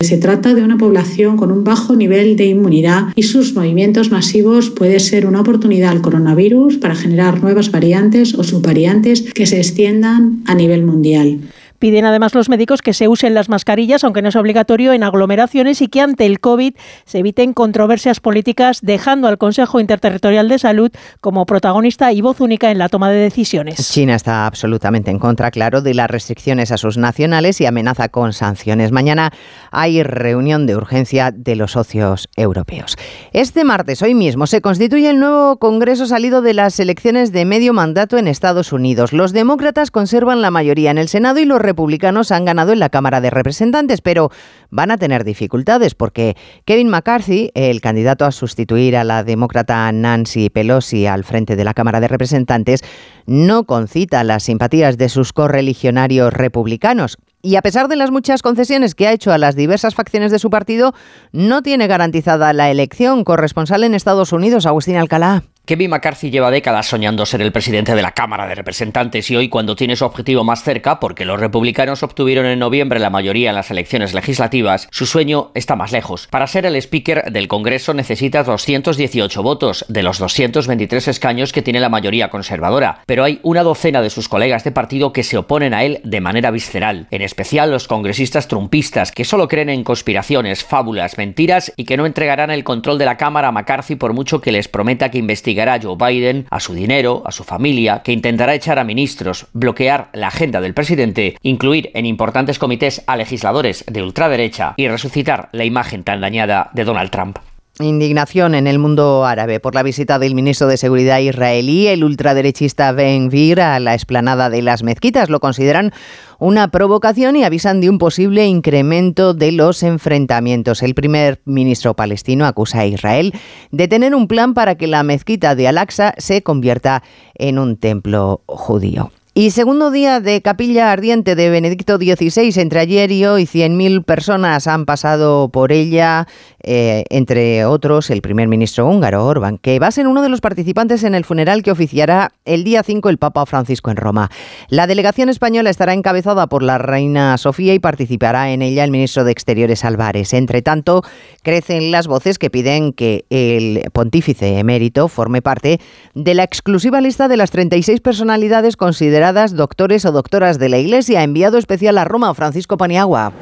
se 0.00 0.16
trata 0.16 0.54
de 0.54 0.62
una 0.62 0.78
población 0.78 1.36
con 1.36 1.52
un 1.52 1.62
bajo 1.62 1.94
nivel 1.94 2.36
de 2.36 2.46
inmunidad 2.46 3.08
y 3.16 3.24
sus 3.24 3.54
movimientos 3.54 4.10
masivos 4.10 4.70
puede 4.70 4.98
ser 4.98 5.26
una 5.26 5.42
oportunidad 5.42 5.90
al 5.90 6.00
coronavirus 6.00 6.78
para 6.78 6.94
generar 6.94 7.42
nuevas 7.42 7.70
variantes 7.70 8.34
o 8.34 8.42
subvariantes 8.42 9.32
que 9.34 9.46
se 9.46 9.58
extiendan 9.58 10.42
a 10.46 10.54
nivel 10.54 10.84
mundial. 10.84 11.40
Piden 11.80 12.04
además 12.04 12.34
los 12.34 12.50
médicos 12.50 12.82
que 12.82 12.92
se 12.92 13.08
usen 13.08 13.32
las 13.32 13.48
mascarillas, 13.48 14.04
aunque 14.04 14.20
no 14.20 14.28
es 14.28 14.36
obligatorio, 14.36 14.92
en 14.92 15.02
aglomeraciones 15.02 15.80
y 15.80 15.88
que 15.88 16.02
ante 16.02 16.26
el 16.26 16.38
COVID 16.38 16.74
se 17.06 17.18
eviten 17.18 17.54
controversias 17.54 18.20
políticas, 18.20 18.80
dejando 18.82 19.28
al 19.28 19.38
Consejo 19.38 19.80
Interterritorial 19.80 20.50
de 20.50 20.58
Salud 20.58 20.92
como 21.22 21.46
protagonista 21.46 22.12
y 22.12 22.20
voz 22.20 22.42
única 22.42 22.70
en 22.70 22.76
la 22.76 22.90
toma 22.90 23.10
de 23.10 23.16
decisiones. 23.16 23.90
China 23.90 24.14
está 24.14 24.46
absolutamente 24.46 25.10
en 25.10 25.18
contra, 25.18 25.50
claro, 25.50 25.80
de 25.80 25.94
las 25.94 26.10
restricciones 26.10 26.70
a 26.70 26.76
sus 26.76 26.98
nacionales 26.98 27.62
y 27.62 27.66
amenaza 27.66 28.10
con 28.10 28.34
sanciones. 28.34 28.92
Mañana 28.92 29.32
hay 29.70 30.02
reunión 30.02 30.66
de 30.66 30.76
urgencia 30.76 31.30
de 31.30 31.56
los 31.56 31.72
socios 31.72 32.28
europeos. 32.36 32.98
Este 33.32 33.64
martes, 33.64 34.02
hoy 34.02 34.14
mismo, 34.14 34.46
se 34.46 34.60
constituye 34.60 35.08
el 35.08 35.18
nuevo 35.18 35.58
Congreso 35.58 36.04
salido 36.04 36.42
de 36.42 36.52
las 36.52 36.78
elecciones 36.78 37.32
de 37.32 37.46
medio 37.46 37.72
mandato 37.72 38.18
en 38.18 38.28
Estados 38.28 38.74
Unidos. 38.74 39.14
Los 39.14 39.32
demócratas 39.32 39.90
conservan 39.90 40.42
la 40.42 40.50
mayoría 40.50 40.90
en 40.90 40.98
el 40.98 41.08
Senado 41.08 41.40
y 41.40 41.46
los 41.46 41.69
republicanos 41.70 42.32
han 42.32 42.44
ganado 42.44 42.72
en 42.72 42.80
la 42.80 42.88
Cámara 42.88 43.20
de 43.20 43.30
Representantes, 43.30 44.00
pero 44.00 44.30
van 44.70 44.90
a 44.90 44.98
tener 44.98 45.22
dificultades 45.22 45.94
porque 45.94 46.36
Kevin 46.64 46.88
McCarthy, 46.88 47.52
el 47.54 47.80
candidato 47.80 48.24
a 48.24 48.32
sustituir 48.32 48.96
a 48.96 49.04
la 49.04 49.22
demócrata 49.22 49.90
Nancy 49.92 50.50
Pelosi 50.50 51.06
al 51.06 51.22
frente 51.22 51.54
de 51.54 51.64
la 51.64 51.74
Cámara 51.74 52.00
de 52.00 52.08
Representantes, 52.08 52.82
no 53.26 53.64
concita 53.64 54.24
las 54.24 54.42
simpatías 54.42 54.98
de 54.98 55.08
sus 55.08 55.32
correligionarios 55.32 56.32
republicanos. 56.32 57.16
Y 57.42 57.54
a 57.54 57.62
pesar 57.62 57.86
de 57.86 57.96
las 57.96 58.10
muchas 58.10 58.42
concesiones 58.42 58.96
que 58.96 59.06
ha 59.06 59.12
hecho 59.12 59.32
a 59.32 59.38
las 59.38 59.54
diversas 59.54 59.94
facciones 59.94 60.32
de 60.32 60.40
su 60.40 60.50
partido, 60.50 60.92
no 61.32 61.62
tiene 61.62 61.86
garantizada 61.86 62.52
la 62.52 62.70
elección. 62.70 63.22
Corresponsal 63.22 63.84
en 63.84 63.94
Estados 63.94 64.32
Unidos, 64.32 64.66
Agustín 64.66 64.96
Alcalá. 64.96 65.44
Kevin 65.70 65.90
McCarthy 65.90 66.32
lleva 66.32 66.50
décadas 66.50 66.88
soñando 66.88 67.24
ser 67.24 67.42
el 67.42 67.52
presidente 67.52 67.94
de 67.94 68.02
la 68.02 68.10
Cámara 68.10 68.48
de 68.48 68.56
Representantes 68.56 69.30
y 69.30 69.36
hoy 69.36 69.48
cuando 69.48 69.76
tiene 69.76 69.94
su 69.94 70.04
objetivo 70.04 70.42
más 70.42 70.64
cerca, 70.64 70.98
porque 70.98 71.24
los 71.24 71.38
republicanos 71.38 72.02
obtuvieron 72.02 72.44
en 72.46 72.58
noviembre 72.58 72.98
la 72.98 73.08
mayoría 73.08 73.50
en 73.50 73.54
las 73.54 73.70
elecciones 73.70 74.12
legislativas, 74.12 74.88
su 74.90 75.06
sueño 75.06 75.52
está 75.54 75.76
más 75.76 75.92
lejos. 75.92 76.26
Para 76.26 76.48
ser 76.48 76.66
el 76.66 76.74
speaker 76.74 77.30
del 77.30 77.46
Congreso 77.46 77.94
necesita 77.94 78.42
218 78.42 79.42
votos, 79.44 79.84
de 79.88 80.02
los 80.02 80.18
223 80.18 81.06
escaños 81.06 81.52
que 81.52 81.62
tiene 81.62 81.78
la 81.78 81.88
mayoría 81.88 82.30
conservadora, 82.30 83.04
pero 83.06 83.22
hay 83.22 83.38
una 83.44 83.62
docena 83.62 84.02
de 84.02 84.10
sus 84.10 84.28
colegas 84.28 84.64
de 84.64 84.72
partido 84.72 85.12
que 85.12 85.22
se 85.22 85.38
oponen 85.38 85.72
a 85.72 85.84
él 85.84 86.00
de 86.02 86.20
manera 86.20 86.50
visceral, 86.50 87.06
en 87.12 87.22
especial 87.22 87.70
los 87.70 87.86
congresistas 87.86 88.48
trumpistas, 88.48 89.12
que 89.12 89.24
solo 89.24 89.46
creen 89.46 89.68
en 89.68 89.84
conspiraciones, 89.84 90.64
fábulas, 90.64 91.16
mentiras 91.16 91.72
y 91.76 91.84
que 91.84 91.96
no 91.96 92.06
entregarán 92.06 92.50
el 92.50 92.64
control 92.64 92.98
de 92.98 93.04
la 93.04 93.16
Cámara 93.16 93.46
a 93.46 93.52
McCarthy 93.52 93.94
por 93.94 94.14
mucho 94.14 94.40
que 94.40 94.50
les 94.50 94.66
prometa 94.66 95.12
que 95.12 95.18
investigue 95.60 95.70
a 95.70 95.80
Joe 95.80 95.96
Biden, 95.96 96.46
a 96.50 96.60
su 96.60 96.74
dinero, 96.74 97.22
a 97.26 97.32
su 97.32 97.44
familia, 97.44 98.02
que 98.02 98.12
intentará 98.12 98.54
echar 98.54 98.78
a 98.78 98.84
ministros, 98.84 99.46
bloquear 99.52 100.08
la 100.12 100.28
agenda 100.28 100.60
del 100.60 100.74
presidente, 100.74 101.36
incluir 101.42 101.90
en 101.94 102.06
importantes 102.06 102.58
comités 102.58 103.02
a 103.06 103.16
legisladores 103.16 103.84
de 103.86 104.02
ultraderecha 104.02 104.74
y 104.76 104.88
resucitar 104.88 105.48
la 105.52 105.64
imagen 105.64 106.04
tan 106.04 106.20
dañada 106.20 106.70
de 106.72 106.84
Donald 106.84 107.10
Trump. 107.10 107.38
Indignación 107.82 108.54
en 108.54 108.66
el 108.66 108.78
mundo 108.78 109.24
árabe 109.24 109.58
por 109.60 109.74
la 109.74 109.82
visita 109.82 110.18
del 110.18 110.34
ministro 110.34 110.66
de 110.66 110.76
Seguridad 110.76 111.18
israelí, 111.18 111.86
el 111.86 112.04
ultraderechista 112.04 112.92
Ben 112.92 113.30
Gvir, 113.30 113.60
a 113.60 113.80
la 113.80 113.94
explanada 113.94 114.50
de 114.50 114.62
las 114.62 114.82
mezquitas. 114.82 115.30
Lo 115.30 115.40
consideran 115.40 115.92
una 116.38 116.68
provocación 116.70 117.36
y 117.36 117.44
avisan 117.44 117.80
de 117.80 117.88
un 117.88 117.98
posible 117.98 118.46
incremento 118.46 119.34
de 119.34 119.52
los 119.52 119.82
enfrentamientos. 119.82 120.82
El 120.82 120.94
primer 120.94 121.40
ministro 121.44 121.94
palestino 121.94 122.46
acusa 122.46 122.80
a 122.80 122.86
Israel 122.86 123.32
de 123.70 123.88
tener 123.88 124.14
un 124.14 124.28
plan 124.28 124.54
para 124.54 124.74
que 124.74 124.86
la 124.86 125.02
mezquita 125.02 125.54
de 125.54 125.68
Al-Aqsa 125.68 126.14
se 126.18 126.42
convierta 126.42 127.02
en 127.34 127.58
un 127.58 127.76
templo 127.76 128.42
judío. 128.46 129.10
Y 129.32 129.52
segundo 129.52 129.92
día 129.92 130.18
de 130.18 130.42
capilla 130.42 130.90
ardiente 130.90 131.36
de 131.36 131.50
Benedicto 131.50 131.98
XVI. 131.98 132.52
Entre 132.60 132.80
ayer 132.80 133.12
y 133.12 133.24
hoy 133.26 133.44
100.000 133.44 134.04
personas 134.04 134.66
han 134.66 134.86
pasado 134.86 135.50
por 135.50 135.70
ella, 135.70 136.26
eh, 136.64 137.04
entre 137.10 137.64
otros 137.64 138.10
el 138.10 138.22
primer 138.22 138.48
ministro 138.48 138.88
húngaro, 138.88 139.24
Orbán, 139.24 139.58
que 139.58 139.78
va 139.78 139.86
a 139.86 139.92
ser 139.92 140.08
uno 140.08 140.22
de 140.22 140.30
los 140.30 140.40
participantes 140.40 141.04
en 141.04 141.14
el 141.14 141.24
funeral 141.24 141.62
que 141.62 141.70
oficiará 141.70 142.32
el 142.44 142.64
día 142.64 142.82
5 142.82 143.08
el 143.08 143.18
Papa 143.18 143.46
Francisco 143.46 143.92
en 143.92 143.98
Roma. 143.98 144.32
La 144.68 144.88
delegación 144.88 145.28
española 145.28 145.70
estará 145.70 145.94
encabezada 145.94 146.48
por 146.48 146.64
la 146.64 146.78
reina 146.78 147.38
Sofía 147.38 147.72
y 147.72 147.78
participará 147.78 148.50
en 148.50 148.62
ella 148.62 148.82
el 148.82 148.90
ministro 148.90 149.22
de 149.22 149.30
Exteriores 149.30 149.84
Álvarez. 149.84 150.34
Entre 150.34 150.60
tanto, 150.60 151.04
crecen 151.44 151.92
las 151.92 152.08
voces 152.08 152.40
que 152.40 152.50
piden 152.50 152.92
que 152.92 153.26
el 153.30 153.88
pontífice 153.92 154.58
emérito 154.58 155.06
forme 155.06 155.40
parte 155.40 155.78
de 156.14 156.34
la 156.34 156.42
exclusiva 156.42 157.00
lista 157.00 157.28
de 157.28 157.36
las 157.36 157.52
36 157.52 158.00
personalidades 158.00 158.76
consideradas 158.76 159.19
doctores 159.54 160.04
o 160.04 160.12
doctoras 160.12 160.58
de 160.58 160.68
la 160.68 160.78
Iglesia. 160.78 161.22
Enviado 161.22 161.58
especial 161.58 161.98
a 161.98 162.04
Roma, 162.04 162.34
Francisco 162.34 162.76
Paniagua. 162.76 163.32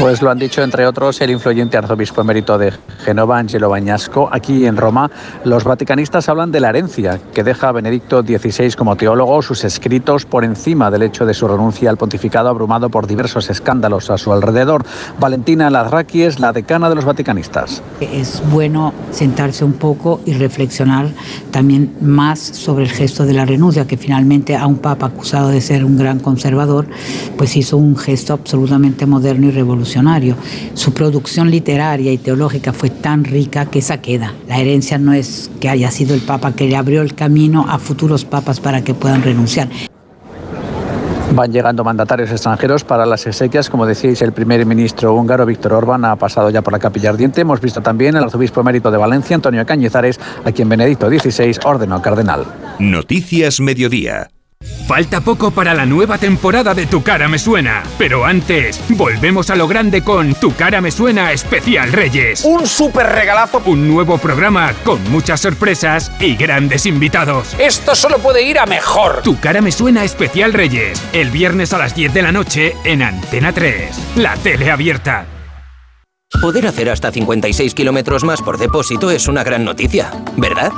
Pues 0.00 0.22
lo 0.22 0.30
han 0.30 0.38
dicho 0.38 0.62
entre 0.62 0.86
otros 0.86 1.20
el 1.22 1.30
influyente 1.30 1.76
arzobispo 1.76 2.20
emérito 2.20 2.56
de 2.56 2.72
Genova, 3.04 3.36
Angelo 3.36 3.68
Bañasco. 3.68 4.28
Aquí 4.30 4.64
en 4.64 4.76
Roma, 4.76 5.10
los 5.42 5.64
vaticanistas 5.64 6.28
hablan 6.28 6.52
de 6.52 6.60
la 6.60 6.68
herencia 6.68 7.18
que 7.34 7.42
deja 7.42 7.72
Benedicto 7.72 8.22
XVI 8.22 8.74
como 8.74 8.94
teólogo, 8.94 9.42
sus 9.42 9.64
escritos 9.64 10.24
por 10.24 10.44
encima 10.44 10.92
del 10.92 11.02
hecho 11.02 11.26
de 11.26 11.34
su 11.34 11.48
renuncia 11.48 11.90
al 11.90 11.96
pontificado 11.96 12.48
abrumado 12.48 12.90
por 12.90 13.08
diversos 13.08 13.50
escándalos 13.50 14.08
a 14.10 14.18
su 14.18 14.32
alrededor. 14.32 14.84
Valentina 15.18 15.68
Lazraki 15.68 16.22
es 16.22 16.38
la 16.38 16.52
decana 16.52 16.88
de 16.88 16.94
los 16.94 17.04
vaticanistas. 17.04 17.82
Es 18.00 18.40
bueno 18.52 18.94
sentarse 19.10 19.64
un 19.64 19.72
poco 19.72 20.20
y 20.24 20.34
reflexionar 20.34 21.08
también 21.50 21.96
más 22.00 22.38
sobre 22.38 22.84
el 22.84 22.90
gesto 22.90 23.26
de 23.26 23.32
la 23.32 23.46
renuncia, 23.46 23.88
que 23.88 23.96
finalmente 23.96 24.54
a 24.54 24.64
un 24.68 24.78
papa 24.78 25.06
acusado 25.06 25.48
de 25.48 25.60
ser 25.60 25.84
un 25.84 25.98
gran 25.98 26.20
conservador, 26.20 26.86
pues 27.36 27.56
hizo 27.56 27.76
un 27.76 27.96
gesto 27.96 28.34
absolutamente 28.34 29.04
moderno 29.04 29.48
y 29.48 29.50
revolucionario 29.50 29.87
su 30.74 30.92
producción 30.92 31.50
literaria 31.50 32.12
y 32.12 32.18
teológica 32.18 32.72
fue 32.72 32.90
tan 32.90 33.24
rica 33.24 33.66
que 33.66 33.80
esa 33.80 34.00
queda. 34.00 34.34
La 34.48 34.58
herencia 34.58 34.98
no 34.98 35.12
es 35.12 35.50
que 35.60 35.68
haya 35.68 35.90
sido 35.90 36.14
el 36.14 36.20
Papa 36.20 36.52
que 36.52 36.68
le 36.68 36.76
abrió 36.76 37.02
el 37.02 37.14
camino 37.14 37.66
a 37.68 37.78
futuros 37.78 38.24
papas 38.24 38.60
para 38.60 38.82
que 38.82 38.94
puedan 38.94 39.22
renunciar. 39.22 39.68
Van 41.34 41.52
llegando 41.52 41.84
mandatarios 41.84 42.30
extranjeros 42.30 42.84
para 42.84 43.04
las 43.04 43.26
exequias. 43.26 43.68
Como 43.68 43.86
decíais, 43.86 44.22
el 44.22 44.32
primer 44.32 44.64
ministro 44.64 45.14
húngaro, 45.14 45.44
Víctor 45.44 45.74
Orbán, 45.74 46.04
ha 46.04 46.16
pasado 46.16 46.50
ya 46.50 46.62
por 46.62 46.72
la 46.72 46.78
capilla 46.78 47.10
ardiente. 47.10 47.42
Hemos 47.42 47.60
visto 47.60 47.82
también 47.82 48.16
al 48.16 48.24
arzobispo 48.24 48.62
emérito 48.62 48.90
de 48.90 48.96
Valencia, 48.96 49.36
Antonio 49.36 49.64
Cañizares, 49.66 50.18
a 50.44 50.52
quien 50.52 50.68
Benedicto 50.68 51.08
XVI 51.08 51.58
ordenó 51.64 52.00
cardenal. 52.00 52.46
Noticias 52.78 53.60
Mediodía. 53.60 54.30
Falta 54.88 55.20
poco 55.20 55.50
para 55.50 55.74
la 55.74 55.84
nueva 55.84 56.16
temporada 56.16 56.72
de 56.72 56.86
Tu 56.86 57.02
cara 57.02 57.28
me 57.28 57.38
suena, 57.38 57.82
pero 57.98 58.24
antes 58.24 58.80
volvemos 58.88 59.50
a 59.50 59.54
lo 59.54 59.68
grande 59.68 60.02
con 60.02 60.32
Tu 60.32 60.56
cara 60.56 60.80
me 60.80 60.90
suena 60.90 61.30
especial 61.30 61.92
Reyes. 61.92 62.42
Un 62.46 62.66
super 62.66 63.04
regalazo, 63.04 63.60
un 63.66 63.86
nuevo 63.86 64.16
programa 64.16 64.72
con 64.84 64.98
muchas 65.10 65.42
sorpresas 65.42 66.10
y 66.18 66.36
grandes 66.36 66.86
invitados. 66.86 67.54
Esto 67.58 67.94
solo 67.94 68.16
puede 68.16 68.42
ir 68.44 68.58
a 68.58 68.64
mejor. 68.64 69.20
Tu 69.22 69.38
cara 69.38 69.60
me 69.60 69.72
suena 69.72 70.04
especial 70.04 70.54
Reyes, 70.54 71.02
el 71.12 71.30
viernes 71.30 71.74
a 71.74 71.78
las 71.78 71.94
10 71.94 72.14
de 72.14 72.22
la 72.22 72.32
noche 72.32 72.74
en 72.84 73.02
Antena 73.02 73.52
3, 73.52 73.90
la 74.16 74.36
tele 74.36 74.70
abierta. 74.70 75.26
Poder 76.40 76.66
hacer 76.66 76.88
hasta 76.88 77.10
56 77.10 77.74
kilómetros 77.74 78.24
más 78.24 78.40
por 78.40 78.56
depósito 78.56 79.10
es 79.10 79.28
una 79.28 79.44
gran 79.44 79.66
noticia, 79.66 80.10
¿verdad? 80.38 80.72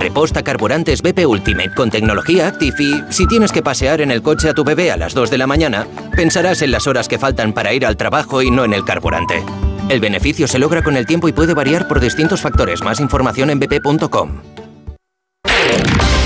Reposta 0.00 0.42
carburantes 0.42 1.02
BP 1.02 1.26
Ultimate 1.26 1.74
con 1.74 1.90
tecnología 1.90 2.48
Active 2.48 2.74
y 2.82 3.12
si 3.12 3.26
tienes 3.26 3.52
que 3.52 3.62
pasear 3.62 4.00
en 4.00 4.10
el 4.10 4.22
coche 4.22 4.48
a 4.48 4.54
tu 4.54 4.64
bebé 4.64 4.90
a 4.90 4.96
las 4.96 5.12
2 5.12 5.30
de 5.30 5.36
la 5.36 5.46
mañana, 5.46 5.86
pensarás 6.16 6.62
en 6.62 6.70
las 6.70 6.86
horas 6.86 7.06
que 7.06 7.18
faltan 7.18 7.52
para 7.52 7.74
ir 7.74 7.84
al 7.84 7.98
trabajo 7.98 8.40
y 8.40 8.50
no 8.50 8.64
en 8.64 8.72
el 8.72 8.82
carburante. 8.82 9.44
El 9.90 10.00
beneficio 10.00 10.48
se 10.48 10.58
logra 10.58 10.82
con 10.82 10.96
el 10.96 11.04
tiempo 11.04 11.28
y 11.28 11.32
puede 11.32 11.52
variar 11.52 11.86
por 11.86 12.00
distintos 12.00 12.40
factores. 12.40 12.82
Más 12.82 12.98
información 12.98 13.50
en 13.50 13.60
bp.com. 13.60 14.40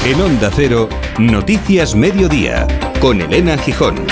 En 0.07 0.21
Onda 0.21 0.51
Cero, 0.55 0.89
Noticias 1.19 1.97
Mediodía, 1.97 2.69
con 3.01 3.21
Elena 3.23 3.59
Gijón. 3.59 4.07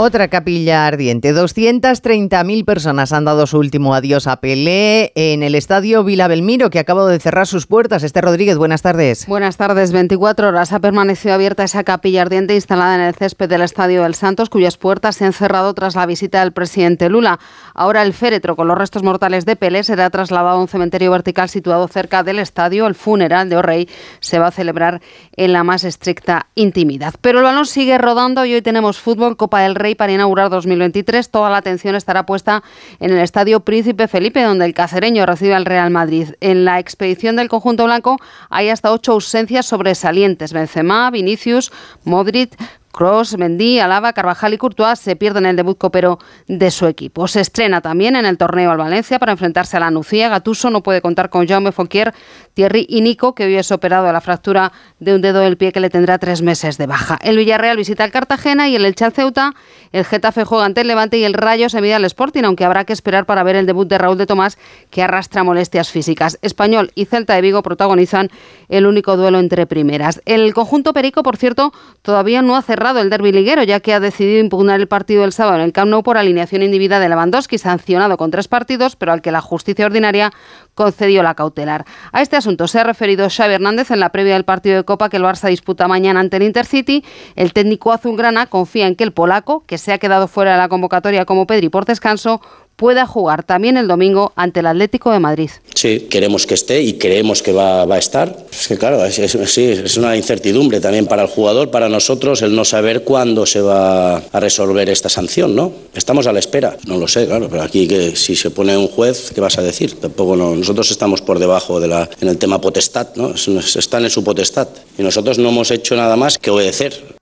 Otra 0.00 0.28
capilla 0.28 0.86
ardiente. 0.86 1.34
230.000 1.34 2.64
personas 2.64 3.12
han 3.12 3.24
dado 3.24 3.48
su 3.48 3.58
último 3.58 3.96
adiós 3.96 4.28
a 4.28 4.36
Pelé 4.36 5.10
en 5.16 5.42
el 5.42 5.56
estadio 5.56 6.04
Vila 6.04 6.28
Belmiro, 6.28 6.70
que 6.70 6.78
acaba 6.78 7.04
de 7.08 7.18
cerrar 7.18 7.48
sus 7.48 7.66
puertas. 7.66 8.04
Este 8.04 8.20
Rodríguez, 8.20 8.56
buenas 8.58 8.80
tardes. 8.80 9.26
Buenas 9.26 9.56
tardes. 9.56 9.90
24 9.90 10.50
horas 10.50 10.72
ha 10.72 10.78
permanecido 10.78 11.34
abierta 11.34 11.64
esa 11.64 11.82
capilla 11.82 12.22
ardiente 12.22 12.54
instalada 12.54 12.94
en 12.94 13.00
el 13.00 13.16
césped 13.16 13.48
del 13.48 13.62
estadio 13.62 14.04
del 14.04 14.14
Santos, 14.14 14.50
cuyas 14.50 14.76
puertas 14.76 15.16
se 15.16 15.24
han 15.24 15.32
cerrado 15.32 15.74
tras 15.74 15.96
la 15.96 16.06
visita 16.06 16.42
del 16.42 16.52
presidente 16.52 17.08
Lula. 17.08 17.40
Ahora 17.74 18.02
el 18.02 18.12
féretro 18.12 18.54
con 18.54 18.68
los 18.68 18.78
restos 18.78 19.02
mortales 19.02 19.46
de 19.46 19.56
Pelé 19.56 19.82
será 19.82 20.10
trasladado 20.10 20.58
a 20.58 20.60
un 20.60 20.68
cementerio 20.68 21.10
vertical 21.10 21.48
situado 21.48 21.88
cerca 21.88 22.22
del 22.22 22.38
estadio. 22.38 22.86
El 22.86 22.94
funeral 22.94 23.48
de 23.48 23.56
O'Reilly 23.56 23.88
se 24.20 24.38
va 24.38 24.46
a 24.46 24.52
celebrar 24.52 25.02
en 25.34 25.52
la 25.52 25.64
más 25.64 25.82
estricta 25.82 26.46
intimidad. 26.54 27.14
Pero 27.20 27.40
el 27.40 27.44
balón 27.44 27.66
sigue 27.66 27.98
rodando 27.98 28.44
y 28.44 28.54
hoy 28.54 28.62
tenemos 28.62 29.00
fútbol, 29.00 29.36
Copa 29.36 29.62
del 29.62 29.74
Rey 29.74 29.87
para 29.94 30.12
inaugurar 30.12 30.50
2023. 30.50 31.30
Toda 31.30 31.50
la 31.50 31.58
atención 31.58 31.94
estará 31.94 32.26
puesta 32.26 32.62
en 33.00 33.10
el 33.10 33.18
Estadio 33.18 33.60
Príncipe 33.60 34.08
Felipe, 34.08 34.42
donde 34.42 34.64
el 34.64 34.74
cacereño 34.74 35.26
recibe 35.26 35.54
al 35.54 35.64
Real 35.64 35.90
Madrid. 35.90 36.30
En 36.40 36.64
la 36.64 36.78
expedición 36.78 37.36
del 37.36 37.48
conjunto 37.48 37.84
blanco 37.84 38.16
hay 38.50 38.68
hasta 38.68 38.92
ocho 38.92 39.12
ausencias 39.12 39.66
sobresalientes. 39.66 40.52
Benzema, 40.52 41.10
Vinicius, 41.10 41.72
Modric, 42.04 42.56
Cross, 42.92 43.38
Mendy, 43.38 43.78
Alaba, 43.80 44.12
Carvajal 44.12 44.54
y 44.54 44.58
Courtois 44.58 44.98
se 44.98 45.14
pierden 45.14 45.46
el 45.46 45.56
debut 45.56 45.78
copero 45.78 46.18
de 46.46 46.70
su 46.70 46.86
equipo. 46.86 47.28
Se 47.28 47.40
estrena 47.40 47.80
también 47.80 48.16
en 48.16 48.26
el 48.26 48.38
torneo 48.38 48.70
al 48.70 48.78
Valencia 48.78 49.18
para 49.18 49.32
enfrentarse 49.32 49.76
a 49.76 49.80
la 49.80 49.90
Nucía. 49.90 50.28
Gatuso 50.28 50.70
no 50.70 50.82
puede 50.82 51.00
contar 51.00 51.30
con 51.30 51.46
Jaume 51.46 51.70
Fonquier, 51.70 52.14
Thierry 52.54 52.86
y 52.88 53.02
Nico, 53.02 53.34
que 53.34 53.44
hoy 53.44 53.56
es 53.56 53.70
operado 53.70 54.06
de 54.06 54.12
la 54.12 54.20
fractura 54.20 54.72
de 54.98 55.14
un 55.14 55.20
dedo 55.20 55.40
del 55.40 55.56
pie 55.56 55.70
que 55.70 55.80
le 55.80 55.90
tendrá 55.90 56.18
tres 56.18 56.42
meses 56.42 56.78
de 56.78 56.86
baja. 56.86 57.18
El 57.22 57.36
Villarreal 57.36 57.76
visita 57.76 58.04
el 58.04 58.10
Cartagena 58.10 58.68
y 58.68 58.76
el 58.76 58.84
Elche 58.84 59.10
Ceuta. 59.10 59.54
El 59.92 60.04
Getafe 60.04 60.44
juega 60.44 60.64
ante 60.64 60.80
el 60.80 60.88
Levante 60.88 61.18
y 61.18 61.24
el 61.24 61.34
Rayo 61.34 61.68
se 61.68 61.80
mide 61.80 61.94
al 61.94 62.04
Sporting, 62.04 62.44
aunque 62.44 62.64
habrá 62.64 62.84
que 62.84 62.92
esperar 62.92 63.26
para 63.26 63.42
ver 63.42 63.56
el 63.56 63.66
debut 63.66 63.86
de 63.86 63.98
Raúl 63.98 64.18
de 64.18 64.26
Tomás, 64.26 64.58
que 64.90 65.02
arrastra 65.02 65.44
molestias 65.44 65.90
físicas. 65.90 66.38
Español 66.42 66.90
y 66.94 67.04
Celta 67.04 67.34
de 67.34 67.42
Vigo 67.42 67.62
protagonizan 67.62 68.30
el 68.68 68.86
único 68.86 69.16
duelo 69.16 69.38
entre 69.38 69.66
primeras. 69.66 70.20
El 70.24 70.52
conjunto 70.54 70.92
Perico, 70.92 71.22
por 71.22 71.36
cierto, 71.36 71.72
todavía 72.02 72.42
no 72.42 72.56
ha 72.56 72.62
cerrado 72.62 72.77
el 72.78 73.10
derbi 73.10 73.32
liguero, 73.32 73.62
ya 73.64 73.80
que 73.80 73.92
ha 73.92 74.00
decidido 74.00 74.38
impugnar 74.38 74.78
el 74.80 74.86
partido 74.86 75.22
del 75.22 75.32
sábado 75.32 75.58
en 75.58 75.64
el 75.64 75.72
Camp 75.72 75.90
Nou 75.90 76.02
por 76.02 76.16
alineación 76.16 76.62
indebida 76.62 77.00
de 77.00 77.08
Lewandowski, 77.08 77.58
sancionado 77.58 78.16
con 78.16 78.30
tres 78.30 78.46
partidos, 78.46 78.94
pero 78.94 79.12
al 79.12 79.20
que 79.20 79.32
la 79.32 79.40
justicia 79.40 79.86
ordinaria 79.86 80.30
concedió 80.74 81.22
la 81.22 81.34
cautelar. 81.34 81.84
A 82.12 82.22
este 82.22 82.36
asunto 82.36 82.68
se 82.68 82.78
ha 82.78 82.84
referido 82.84 83.28
Xavi 83.28 83.54
Hernández 83.54 83.90
en 83.90 84.00
la 84.00 84.10
previa 84.10 84.34
del 84.34 84.44
partido 84.44 84.76
de 84.76 84.84
Copa 84.84 85.08
que 85.08 85.16
el 85.16 85.24
Barça 85.24 85.48
disputa 85.48 85.88
mañana 85.88 86.20
ante 86.20 86.36
el 86.36 86.44
Intercity. 86.44 87.04
El 87.34 87.52
técnico 87.52 87.92
azulgrana 87.92 88.46
confía 88.46 88.86
en 88.86 88.94
que 88.94 89.04
el 89.04 89.12
polaco, 89.12 89.64
que 89.66 89.76
se 89.76 89.92
ha 89.92 89.98
quedado 89.98 90.28
fuera 90.28 90.52
de 90.52 90.58
la 90.58 90.68
convocatoria 90.68 91.24
como 91.24 91.46
Pedri 91.46 91.68
por 91.68 91.84
descanso, 91.84 92.40
pueda 92.78 93.06
jugar 93.06 93.42
también 93.42 93.76
el 93.76 93.88
domingo 93.88 94.32
ante 94.36 94.60
el 94.60 94.66
Atlético 94.66 95.10
de 95.10 95.18
Madrid. 95.18 95.50
Sí, 95.74 96.06
queremos 96.08 96.46
que 96.46 96.54
esté 96.54 96.80
y 96.80 96.92
creemos 96.94 97.42
que 97.42 97.52
va, 97.52 97.82
a 97.82 97.98
estar. 97.98 98.46
Es 98.52 98.68
que 98.68 98.78
claro, 98.78 99.00
sí, 99.10 99.64
es 99.64 99.96
una 99.96 100.16
incertidumbre 100.16 100.80
también 100.80 101.08
para 101.08 101.22
el 101.22 101.28
jugador, 101.28 101.72
para 101.72 101.88
nosotros, 101.88 102.40
el 102.40 102.54
no 102.54 102.64
saber 102.64 103.02
cuándo 103.02 103.46
se 103.46 103.60
va 103.60 104.18
a 104.18 104.40
resolver 104.40 104.88
esta 104.88 105.08
sanción, 105.08 105.56
¿no? 105.56 105.72
Estamos 105.92 106.28
a 106.28 106.32
la 106.32 106.38
espera, 106.38 106.76
no 106.86 106.98
lo 106.98 107.08
sé, 107.08 107.26
claro, 107.26 107.48
pero 107.50 107.62
aquí 107.62 107.88
que 107.88 108.14
si 108.14 108.36
se 108.36 108.50
pone 108.50 108.76
un 108.76 108.86
juez, 108.86 109.32
¿qué 109.34 109.40
vas 109.40 109.58
a 109.58 109.62
decir? 109.62 109.98
Tampoco 109.98 110.36
no, 110.36 110.54
nosotros 110.54 110.88
estamos 110.92 111.20
por 111.20 111.40
debajo 111.40 111.80
de 111.80 111.88
la, 111.88 112.08
en 112.20 112.28
el 112.28 112.38
tema 112.38 112.60
potestad, 112.60 113.08
¿no? 113.16 113.34
Están 113.34 114.04
en 114.04 114.10
su 114.10 114.22
potestad 114.22 114.68
y 114.96 115.02
nosotros 115.02 115.36
no 115.38 115.48
hemos 115.48 115.72
hecho 115.72 115.96
nada 115.96 116.14
más 116.14 116.38
que 116.38 116.50
obedecer. 116.52 117.17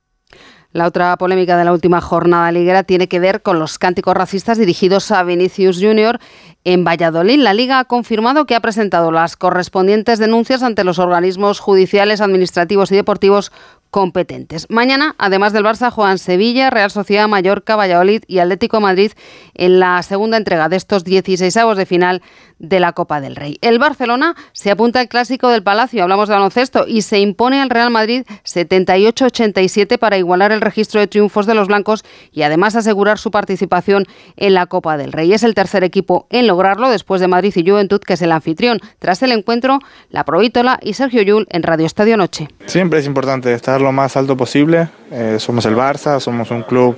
La 0.77 0.87
otra 0.87 1.17
polémica 1.17 1.57
de 1.57 1.65
la 1.65 1.73
última 1.73 2.03
jornada 2.03 2.53
liguera 2.53 2.83
tiene 2.83 3.09
que 3.09 3.19
ver 3.19 3.41
con 3.41 3.59
los 3.59 3.79
cánticos 3.79 4.15
racistas 4.15 4.59
dirigidos 4.59 5.11
a 5.11 5.23
Vinicius 5.23 5.79
Jr. 5.81 6.19
en 6.65 6.85
Valladolid. 6.85 7.39
La 7.39 7.55
Liga 7.55 7.79
ha 7.79 7.87
confirmado 7.87 8.45
que 8.45 8.55
ha 8.55 8.61
presentado 8.61 9.11
las 9.11 9.37
correspondientes 9.39 10.19
denuncias 10.19 10.62
ante 10.62 10.85
los 10.85 10.99
organismos 10.99 11.61
judiciales, 11.61 12.21
administrativos 12.21 12.93
y 12.93 12.97
deportivos 12.97 13.53
competentes. 13.91 14.67
Mañana, 14.69 15.15
además 15.17 15.55
del 15.55 15.65
Barça, 15.65 15.91
juegan 15.91 16.19
Sevilla, 16.19 16.69
Real 16.69 16.91
Sociedad, 16.91 17.27
Mallorca, 17.27 17.77
Valladolid 17.77 18.25
y 18.27 18.41
Atlético 18.41 18.79
Madrid 18.79 19.12
en 19.55 19.81
la 19.81 20.03
segunda 20.03 20.37
entrega 20.37 20.69
de 20.69 20.77
estos 20.77 21.05
16 21.05 21.57
avos 21.57 21.79
de 21.79 21.87
final 21.87 22.21
de 22.59 22.81
la 22.81 22.92
Copa 22.92 23.21
del 23.21 23.37
Rey. 23.37 23.59
El 23.61 23.79
Barcelona 23.79 24.35
se 24.53 24.71
apunta 24.71 25.01
al 25.01 25.09
clásico 25.09 25.49
del 25.49 25.62
Palacio, 25.62 26.03
hablamos 26.03 26.29
de 26.29 26.35
baloncesto, 26.35 26.87
y 26.87 27.03
se 27.03 27.19
impone 27.19 27.61
al 27.61 27.71
Real 27.71 27.90
Madrid 27.90 28.25
78-87 28.45 29.99
para 29.99 30.19
igualar 30.19 30.53
el 30.53 30.61
registro 30.61 31.01
de 31.01 31.07
triunfos 31.07 31.47
de 31.47 31.55
los 31.55 31.69
blancos 31.69 32.05
y 32.33 32.42
además 32.42 32.77
asegurar 32.77 33.19
su 33.19 33.31
participación 33.31 34.07
en 34.37 34.55
la 34.55 34.66
Copa 34.66 34.97
del 34.97 35.12
Rey. 35.12 35.33
Es 35.33 35.42
el 35.42 35.55
tercer 35.55 35.85
equipo 35.85 36.27
en 36.31 36.47
lograrlo 36.47 36.88
después 36.90 37.21
de 37.21 37.29
Madrid 37.29 37.53
y 37.55 37.69
Juventud, 37.69 38.01
que 38.01 38.14
es 38.14 38.23
el 38.23 38.33
anfitrión. 38.33 38.81
Tras 38.99 39.23
el 39.23 39.33
encuentro, 39.33 39.81
la 40.11 40.25
Provítola 40.25 40.79
y 40.83 40.95
Sergio 40.95 41.23
Yul 41.23 41.47
en 41.51 41.62
Radio 41.62 41.87
Estadio 41.87 42.16
Noche. 42.16 42.49
Siempre 42.66 43.01
es 43.01 43.07
importante 43.07 43.53
estar 43.53 43.81
lo 43.81 43.92
más 43.92 44.16
alto 44.16 44.37
posible. 44.37 44.88
Eh, 45.11 45.37
somos 45.38 45.66
el 45.66 45.77
Barça, 45.77 46.21
somos 46.21 46.51
un 46.51 46.62
club 46.62 46.97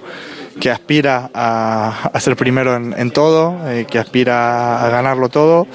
que 0.59 0.71
aspira 0.71 1.31
a, 1.33 2.11
a 2.13 2.21
ser 2.21 2.37
primero 2.37 2.77
en, 2.77 3.11
todo, 3.11 3.57
eh, 3.69 3.87
que 3.89 3.99
aspira 3.99 4.85
a 4.85 4.91
ganarlo 4.91 5.29
todo. 5.29 5.67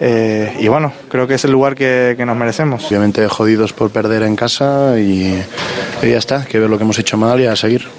Eh, 0.00 0.56
y 0.60 0.68
bueno, 0.68 0.92
creo 1.08 1.26
que 1.26 1.34
es 1.34 1.44
el 1.44 1.52
lugar 1.52 1.74
que, 1.74 2.14
que, 2.16 2.24
nos 2.24 2.36
merecemos. 2.36 2.86
Obviamente 2.86 3.26
jodidos 3.28 3.72
por 3.72 3.90
perder 3.90 4.22
en 4.22 4.36
casa 4.36 4.98
y, 4.98 5.42
y 6.02 6.10
ya 6.10 6.18
está, 6.18 6.44
que 6.44 6.58
ver 6.58 6.70
lo 6.70 6.78
que 6.78 6.84
hemos 6.84 6.98
hecho 6.98 7.16
mal 7.16 7.40
y 7.40 7.46
a 7.46 7.56
seguir. 7.56 7.97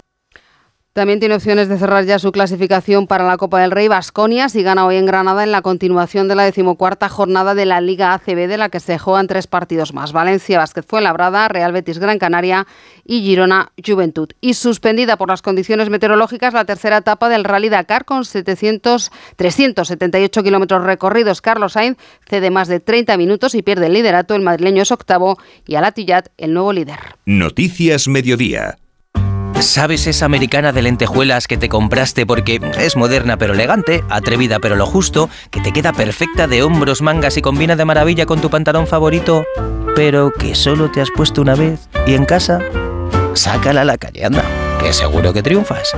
También 0.94 1.20
tiene 1.20 1.36
opciones 1.36 1.70
de 1.70 1.78
cerrar 1.78 2.06
ya 2.06 2.18
su 2.18 2.32
clasificación 2.32 3.06
para 3.06 3.24
la 3.24 3.38
Copa 3.38 3.62
del 3.62 3.70
Rey 3.70 3.88
Vasconia 3.88 4.50
si 4.50 4.64
gana 4.64 4.88
hoy 4.88 4.96
en 4.96 5.06
Granada 5.06 5.44
en 5.44 5.52
la 5.52 5.62
continuación 5.62 6.28
de 6.28 6.34
la 6.34 6.44
decimocuarta 6.44 7.10
jornada 7.10 7.54
de 7.54 7.68
la 7.68 7.80
Liga 7.80 8.12
ACB 8.16 8.48
de 8.48 8.58
la 8.58 8.70
que 8.70 8.80
se 8.80 8.98
juegan 8.98 9.28
tres 9.28 9.46
partidos 9.46 9.94
más. 9.94 10.14
Valencia, 10.14 10.58
Vázquez 10.58 10.88
Labrada, 10.92 11.48
Real 11.48 11.74
Betis 11.74 12.00
Gran 12.00 12.18
Canaria 12.18 12.66
y 13.06 13.22
Girona 13.22 13.72
Juventud. 13.86 14.32
Y 14.42 14.56
suspendida 14.56 15.16
por 15.16 15.30
las 15.30 15.44
condiciones 15.44 15.92
meteorológicas 15.92 16.56
la 16.56 16.66
tercera 16.66 16.98
etapa 16.98 17.30
del 17.30 17.44
Rally 17.44 17.70
Dakar 17.70 18.04
con 18.04 18.26
700, 18.26 19.12
378 19.36 20.42
kilómetros 20.42 20.84
recorridos. 20.84 21.42
Carlos 21.42 21.74
Sainz 21.74 22.00
cede 22.28 22.50
más 22.50 22.68
de 22.68 22.80
30 22.80 23.16
minutos 23.16 23.54
y 23.54 23.62
pierde 23.62 23.86
el 23.86 23.94
liderato. 23.94 24.34
El 24.34 24.42
madrileño 24.42 24.82
es 24.82 24.92
octavo 24.92 25.38
y 25.68 25.76
Alatillat 25.76 26.30
el 26.40 26.56
nuevo 26.56 26.74
líder. 26.74 26.98
Noticias 27.26 28.08
Mediodía. 28.08 28.80
¿Sabes 29.62 30.08
esa 30.08 30.26
americana 30.26 30.72
de 30.72 30.82
lentejuelas 30.82 31.48
que 31.48 31.58
te 31.58 31.68
compraste 31.68 32.26
porque 32.26 32.62
es 32.80 32.96
moderna 32.96 33.38
pero 33.38 33.54
elegante, 33.54 34.04
atrevida 34.10 34.60
pero 34.60 34.76
lo 34.76 34.86
justo, 34.86 35.30
que 35.52 35.60
te 35.60 35.74
queda 35.74 35.92
perfecta 35.92 36.48
de 36.48 36.64
hombros, 36.64 37.02
mangas 37.02 37.36
y 37.38 37.42
combina 37.42 37.76
de 37.76 37.86
maravilla 37.86 38.26
con 38.26 38.40
tu 38.40 38.50
pantalón 38.50 38.88
favorito, 38.88 39.46
pero 39.96 40.32
que 40.32 40.56
solo 40.56 40.90
te 40.90 41.02
has 41.02 41.12
puesto 41.12 41.42
una 41.42 41.56
vez 41.56 41.90
y 42.08 42.14
en 42.14 42.26
casa? 42.26 42.60
Sácala 43.34 43.82
a 43.82 43.86
la 43.86 43.98
calle, 43.98 44.26
anda, 44.26 44.44
que 44.80 44.94
seguro 44.94 45.34
que 45.34 45.44
triunfas. 45.44 45.94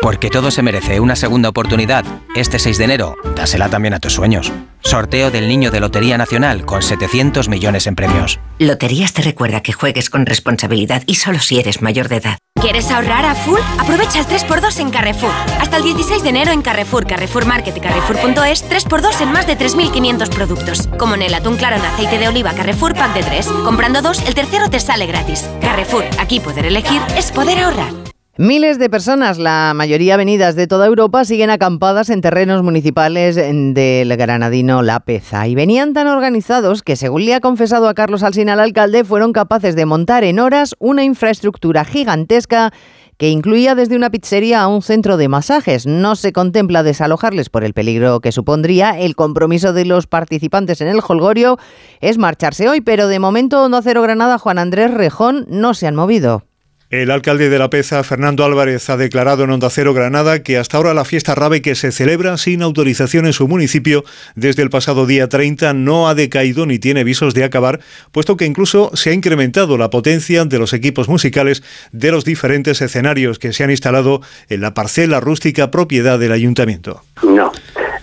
Porque 0.00 0.30
todo 0.30 0.50
se 0.50 0.62
merece 0.62 1.00
una 1.00 1.16
segunda 1.16 1.48
oportunidad. 1.48 2.04
Este 2.34 2.58
6 2.58 2.78
de 2.78 2.84
enero, 2.84 3.16
dásela 3.34 3.68
también 3.68 3.94
a 3.94 3.98
tus 3.98 4.14
sueños. 4.14 4.52
Sorteo 4.80 5.30
del 5.30 5.48
Niño 5.48 5.70
de 5.70 5.80
Lotería 5.80 6.16
Nacional 6.16 6.64
con 6.64 6.82
700 6.82 7.48
millones 7.48 7.86
en 7.88 7.96
premios. 7.96 8.38
Loterías 8.58 9.12
te 9.12 9.22
recuerda 9.22 9.60
que 9.60 9.72
juegues 9.72 10.08
con 10.08 10.24
responsabilidad 10.24 11.02
y 11.06 11.16
solo 11.16 11.40
si 11.40 11.58
eres 11.58 11.82
mayor 11.82 12.08
de 12.08 12.16
edad. 12.16 12.38
¿Quieres 12.60 12.90
ahorrar 12.90 13.24
a 13.24 13.34
full? 13.34 13.60
Aprovecha 13.78 14.20
el 14.20 14.26
3x2 14.26 14.80
en 14.80 14.90
Carrefour. 14.90 15.32
Hasta 15.60 15.76
el 15.76 15.82
16 15.82 16.22
de 16.22 16.28
enero 16.28 16.52
en 16.52 16.62
Carrefour, 16.62 17.06
Carrefour 17.06 17.44
Market 17.46 17.76
y 17.76 17.80
Carrefour.es, 17.80 18.68
3x2 18.68 19.20
en 19.20 19.32
más 19.32 19.46
de 19.46 19.58
3.500 19.58 20.28
productos. 20.30 20.88
Como 20.98 21.14
en 21.14 21.22
el 21.22 21.34
atún 21.34 21.56
claro 21.56 21.76
en 21.76 21.84
aceite 21.84 22.18
de 22.18 22.28
oliva 22.28 22.52
Carrefour 22.54 22.94
Pack 22.94 23.14
de 23.14 23.22
3. 23.24 23.46
Comprando 23.64 24.00
dos, 24.00 24.22
el 24.26 24.34
tercero 24.34 24.70
te 24.70 24.80
sale 24.80 25.06
gratis. 25.06 25.48
Carrefour, 25.60 26.04
aquí 26.18 26.40
poder 26.40 26.66
elegir 26.66 27.00
es 27.16 27.30
poder 27.32 27.58
ahorrar. 27.58 28.07
Miles 28.40 28.78
de 28.78 28.88
personas, 28.88 29.36
la 29.36 29.72
mayoría 29.74 30.16
venidas 30.16 30.54
de 30.54 30.68
toda 30.68 30.86
Europa, 30.86 31.24
siguen 31.24 31.50
acampadas 31.50 32.08
en 32.08 32.20
terrenos 32.20 32.62
municipales 32.62 33.34
del 33.34 34.16
granadino 34.16 34.82
La 34.82 35.00
Peza 35.00 35.48
y 35.48 35.56
venían 35.56 35.92
tan 35.92 36.06
organizados 36.06 36.84
que, 36.84 36.94
según 36.94 37.24
le 37.24 37.34
ha 37.34 37.40
confesado 37.40 37.88
a 37.88 37.94
Carlos 37.94 38.22
Alsina 38.22 38.52
al 38.52 38.60
alcalde, 38.60 39.02
fueron 39.02 39.32
capaces 39.32 39.74
de 39.74 39.86
montar 39.86 40.22
en 40.22 40.38
horas 40.38 40.76
una 40.78 41.02
infraestructura 41.02 41.84
gigantesca 41.84 42.72
que 43.16 43.28
incluía 43.28 43.74
desde 43.74 43.96
una 43.96 44.10
pizzería 44.10 44.62
a 44.62 44.68
un 44.68 44.82
centro 44.82 45.16
de 45.16 45.26
masajes. 45.26 45.88
No 45.88 46.14
se 46.14 46.32
contempla 46.32 46.84
desalojarles 46.84 47.50
por 47.50 47.64
el 47.64 47.74
peligro 47.74 48.20
que 48.20 48.30
supondría. 48.30 49.00
El 49.00 49.16
compromiso 49.16 49.72
de 49.72 49.84
los 49.84 50.06
participantes 50.06 50.80
en 50.80 50.86
el 50.86 51.00
holgorio 51.00 51.58
es 52.00 52.18
marcharse 52.18 52.68
hoy, 52.68 52.82
pero 52.82 53.08
de 53.08 53.18
momento 53.18 53.64
Onda 53.64 53.82
Cero 53.82 54.00
Granada, 54.00 54.38
Juan 54.38 54.58
Andrés 54.58 54.94
Rejón, 54.94 55.44
no 55.48 55.74
se 55.74 55.88
han 55.88 55.96
movido. 55.96 56.47
El 56.90 57.10
alcalde 57.10 57.50
de 57.50 57.58
La 57.58 57.68
Peza, 57.68 58.02
Fernando 58.02 58.46
Álvarez, 58.46 58.88
ha 58.88 58.96
declarado 58.96 59.44
en 59.44 59.50
Onda 59.50 59.68
Cero 59.68 59.92
Granada 59.92 60.42
que 60.42 60.56
hasta 60.56 60.78
ahora 60.78 60.94
la 60.94 61.04
fiesta 61.04 61.34
rave 61.34 61.60
que 61.60 61.74
se 61.74 61.92
celebra 61.92 62.38
sin 62.38 62.62
autorización 62.62 63.26
en 63.26 63.34
su 63.34 63.46
municipio 63.46 64.04
desde 64.36 64.62
el 64.62 64.70
pasado 64.70 65.04
día 65.04 65.28
30 65.28 65.74
no 65.74 66.08
ha 66.08 66.14
decaído 66.14 66.64
ni 66.64 66.78
tiene 66.78 67.04
visos 67.04 67.34
de 67.34 67.44
acabar, 67.44 67.80
puesto 68.10 68.38
que 68.38 68.46
incluso 68.46 68.90
se 68.94 69.10
ha 69.10 69.12
incrementado 69.12 69.76
la 69.76 69.90
potencia 69.90 70.46
de 70.46 70.58
los 70.58 70.72
equipos 70.72 71.10
musicales 71.10 71.62
de 71.92 72.10
los 72.10 72.24
diferentes 72.24 72.80
escenarios 72.80 73.38
que 73.38 73.52
se 73.52 73.64
han 73.64 73.70
instalado 73.70 74.22
en 74.48 74.62
la 74.62 74.72
parcela 74.72 75.20
rústica 75.20 75.70
propiedad 75.70 76.18
del 76.18 76.32
ayuntamiento. 76.32 77.02
No. 77.22 77.52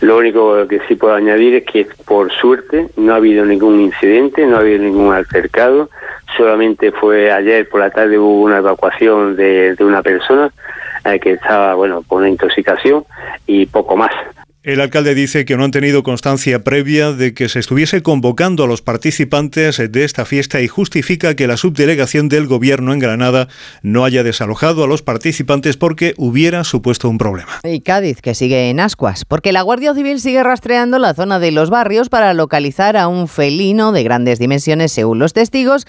Lo 0.06 0.18
único 0.18 0.68
que 0.68 0.80
sí 0.88 0.94
puedo 0.94 1.16
añadir 1.16 1.56
es 1.56 1.66
que 1.66 1.88
por 2.06 2.32
suerte 2.32 2.90
no 2.96 3.14
ha 3.14 3.16
habido 3.16 3.44
ningún 3.44 3.82
incidente, 3.82 4.46
no 4.46 4.58
ha 4.58 4.60
habido 4.60 4.84
ningún 4.84 5.12
altercado, 5.12 5.90
solamente 6.38 6.92
fue 6.92 7.32
ayer 7.32 7.68
por 7.68 7.80
la 7.80 7.90
tarde 7.90 8.20
hubo 8.20 8.44
una 8.44 8.60
evacuación 8.60 9.36
de, 9.36 9.76
una 9.80 10.04
persona 10.04 10.52
eh, 11.06 11.20
que 11.20 11.32
estaba 11.32 11.74
bueno 11.74 12.04
por 12.04 12.20
una 12.20 12.30
intoxicación 12.30 13.04
y 13.48 13.66
poco 13.66 13.98
más. 13.98 14.12
El 14.66 14.82
alcalde 14.82 15.14
dice 15.14 15.46
que 15.46 15.58
no 15.58 15.64
han 15.64 15.70
tenido 15.70 16.02
constancia 16.02 16.64
previa 16.64 17.12
de 17.12 17.36
que 17.36 17.50
se 17.50 17.60
estuviese 17.60 18.02
convocando 18.02 18.64
a 18.64 18.68
los 18.68 18.82
participantes 18.82 19.78
de 19.78 20.04
esta 20.04 20.26
fiesta 20.26 20.60
y 20.60 20.68
justifica 20.68 21.36
que 21.36 21.46
la 21.46 21.56
subdelegación 21.56 22.30
del 22.30 22.48
gobierno 22.48 22.92
en 22.92 22.98
Granada 22.98 23.48
no 23.84 24.06
haya 24.06 24.24
desalojado 24.24 24.84
a 24.84 24.88
los 24.88 25.04
participantes 25.04 25.78
porque 25.78 26.16
hubiera 26.18 26.64
supuesto 26.64 27.08
un 27.08 27.20
problema. 27.20 27.60
Y 27.64 27.82
Cádiz, 27.82 28.22
que 28.22 28.34
sigue 28.34 28.72
en 28.72 28.80
ascuas, 28.80 29.24
porque 29.24 29.52
la 29.52 29.62
Guardia 29.62 29.94
Civil 29.94 30.20
sigue 30.20 30.42
rastreando 30.42 30.98
la 30.98 31.14
zona 31.14 31.38
de 31.38 31.52
los 31.52 31.70
barrios 31.70 32.10
para 32.10 32.34
localizar 32.34 32.98
a 32.98 33.08
un 33.08 33.28
felino 33.28 33.92
de 33.92 34.02
grandes 34.02 34.40
dimensiones, 34.40 34.92
según 34.92 35.20
los 35.20 35.34
testigos, 35.34 35.86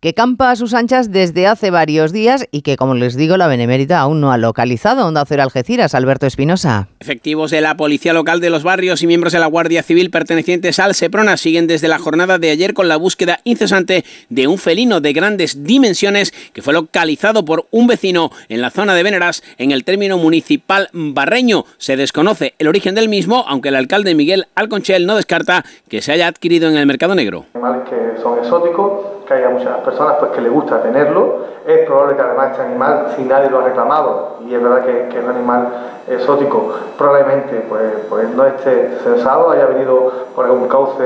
que 0.00 0.14
campa 0.14 0.50
a 0.50 0.56
sus 0.56 0.74
anchas 0.74 1.10
desde 1.10 1.46
hace 1.46 1.70
varios 1.70 2.12
días 2.12 2.46
y 2.50 2.62
que, 2.62 2.76
como 2.76 2.94
les 2.94 3.16
digo, 3.16 3.36
la 3.36 3.46
Benemérita 3.46 3.98
aún 3.98 4.20
no 4.20 4.32
ha 4.32 4.38
localizado. 4.38 5.06
Onda 5.06 5.24
Cero 5.26 5.42
Algeciras, 5.42 5.94
Alberto 5.94 6.26
Espinosa. 6.26 6.88
Efectivos 7.00 7.50
de 7.50 7.60
la 7.60 7.76
Policía 7.76 8.12
Local 8.12 8.40
de 8.40 8.50
los 8.50 8.62
Barrios 8.62 9.02
y 9.02 9.06
miembros 9.06 9.32
de 9.32 9.38
la 9.38 9.46
Guardia 9.46 9.82
Civil 9.82 10.10
pertenecientes 10.10 10.78
al 10.78 10.94
Seprona 10.94 11.36
siguen 11.36 11.66
desde 11.66 11.88
la 11.88 11.98
jornada 11.98 12.38
de 12.38 12.50
ayer 12.50 12.74
con 12.74 12.88
la 12.88 12.96
búsqueda 12.96 13.40
incesante 13.44 14.04
de 14.28 14.46
un 14.46 14.58
felino 14.58 15.00
de 15.00 15.12
grandes 15.12 15.64
dimensiones 15.64 16.32
que 16.52 16.62
fue 16.62 16.74
localizado 16.74 17.44
por 17.44 17.66
un 17.70 17.86
vecino 17.86 18.30
en 18.48 18.60
la 18.60 18.70
zona 18.70 18.94
de 18.94 19.02
Veneras 19.02 19.42
en 19.58 19.70
el 19.70 19.84
término 19.84 20.18
municipal 20.18 20.88
barreño. 20.92 21.64
Se 21.78 21.96
desconoce 21.96 22.54
el 22.58 22.68
origen 22.68 22.94
del 22.94 23.08
mismo, 23.08 23.44
aunque 23.48 23.68
el 23.68 23.76
alcalde 23.76 24.14
Miguel 24.14 24.46
Alconchel 24.54 25.06
no 25.06 25.16
descarta 25.16 25.64
que 25.88 26.02
se 26.02 26.12
haya 26.12 26.28
adquirido 26.28 26.68
en 26.68 26.76
el 26.76 26.86
mercado 26.86 27.14
negro. 27.14 27.46
Animales 27.54 27.88
que 27.88 28.22
son 28.22 28.38
exóticos 28.38 29.16
que 29.26 29.34
haya 29.34 29.50
muchas 29.50 29.78
personas 29.86 30.16
pues 30.18 30.32
que 30.32 30.42
le 30.42 30.50
gusta 30.50 30.82
tenerlo. 30.82 31.46
Es 31.66 31.86
probable 31.86 32.16
que 32.16 32.22
además 32.22 32.50
este 32.50 32.62
animal, 32.62 33.14
si 33.16 33.22
nadie 33.22 33.48
lo 33.48 33.60
ha 33.60 33.64
reclamado, 33.64 34.38
y 34.46 34.54
es 34.54 34.62
verdad 34.62 34.84
que, 34.84 35.18
es 35.18 35.24
un 35.24 35.30
animal 35.30 35.68
exótico, 36.08 36.74
probablemente 36.98 37.64
pues, 37.68 37.92
pues 38.08 38.28
no 38.30 38.44
esté 38.44 38.98
censado, 39.02 39.50
haya 39.50 39.66
venido 39.66 40.12
por 40.34 40.44
algún 40.44 40.68
cauce 40.68 41.02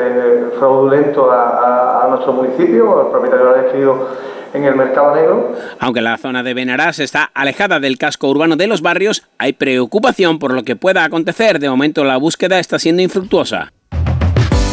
fraudulento 0.59 1.31
a, 1.31 2.05
a, 2.05 2.09
nuestro 2.09 2.33
municipio, 2.33 3.03
el 3.03 3.07
propietario 3.09 3.45
lo 3.45 3.51
ha 3.55 3.59
adquirido 3.61 4.09
en 4.53 4.65
el 4.65 4.75
mercado 4.75 5.15
negro. 5.15 5.53
Aunque 5.79 6.01
la 6.01 6.19
zona 6.19 6.43
de 6.43 6.55
Benarás 6.55 6.99
está 6.99 7.31
alejada 7.35 7.81
del 7.81 7.99
casco 7.99 8.29
urbano 8.29 8.57
de 8.57 8.67
los 8.67 8.83
barrios, 8.83 9.29
hay 9.39 9.53
preocupación 9.53 10.39
por 10.39 10.53
lo 10.53 10.65
que 10.65 10.77
pueda 10.77 11.05
acontecer. 11.05 11.59
De 11.59 11.71
momento 11.71 12.05
la 12.05 12.17
búsqueda 12.17 12.59
está 12.59 12.79
siendo 12.79 13.03
infructuosa. 13.03 13.73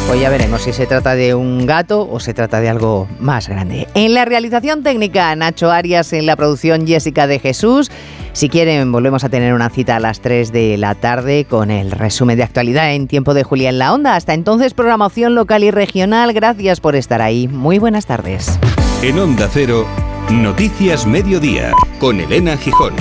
Pues 0.08 0.22
ya 0.22 0.30
veremos 0.30 0.62
si 0.62 0.72
se 0.72 0.86
trata 0.86 1.14
de 1.14 1.34
un 1.34 1.66
gato 1.66 2.08
o 2.10 2.18
se 2.18 2.32
trata 2.32 2.62
de 2.62 2.70
algo 2.70 3.06
más 3.20 3.46
grande. 3.46 3.86
En 3.92 4.14
la 4.14 4.24
realización 4.24 4.82
técnica, 4.82 5.36
Nacho 5.36 5.70
Arias, 5.70 6.14
en 6.14 6.24
la 6.24 6.34
producción 6.34 6.86
Jessica 6.86 7.26
de 7.26 7.38
Jesús. 7.38 7.90
Si 8.32 8.48
quieren, 8.48 8.90
volvemos 8.90 9.22
a 9.24 9.28
tener 9.28 9.52
una 9.52 9.68
cita 9.68 9.96
a 9.96 10.00
las 10.00 10.22
3 10.22 10.50
de 10.50 10.78
la 10.78 10.94
tarde 10.94 11.44
con 11.44 11.70
el 11.70 11.90
resumen 11.90 12.38
de 12.38 12.44
actualidad 12.44 12.94
en 12.94 13.06
tiempo 13.06 13.34
de 13.34 13.44
Julia 13.44 13.68
en 13.68 13.78
la 13.78 13.92
Onda. 13.92 14.16
Hasta 14.16 14.32
entonces, 14.32 14.72
programación 14.72 15.34
local 15.34 15.62
y 15.62 15.70
regional. 15.70 16.32
Gracias 16.32 16.80
por 16.80 16.96
estar 16.96 17.20
ahí. 17.20 17.46
Muy 17.46 17.78
buenas 17.78 18.06
tardes. 18.06 18.58
En 19.02 19.18
Onda 19.18 19.46
Cero, 19.52 19.86
Noticias 20.30 21.06
Mediodía, 21.06 21.72
con 22.00 22.18
Elena 22.18 22.56
Gijón. 22.56 22.94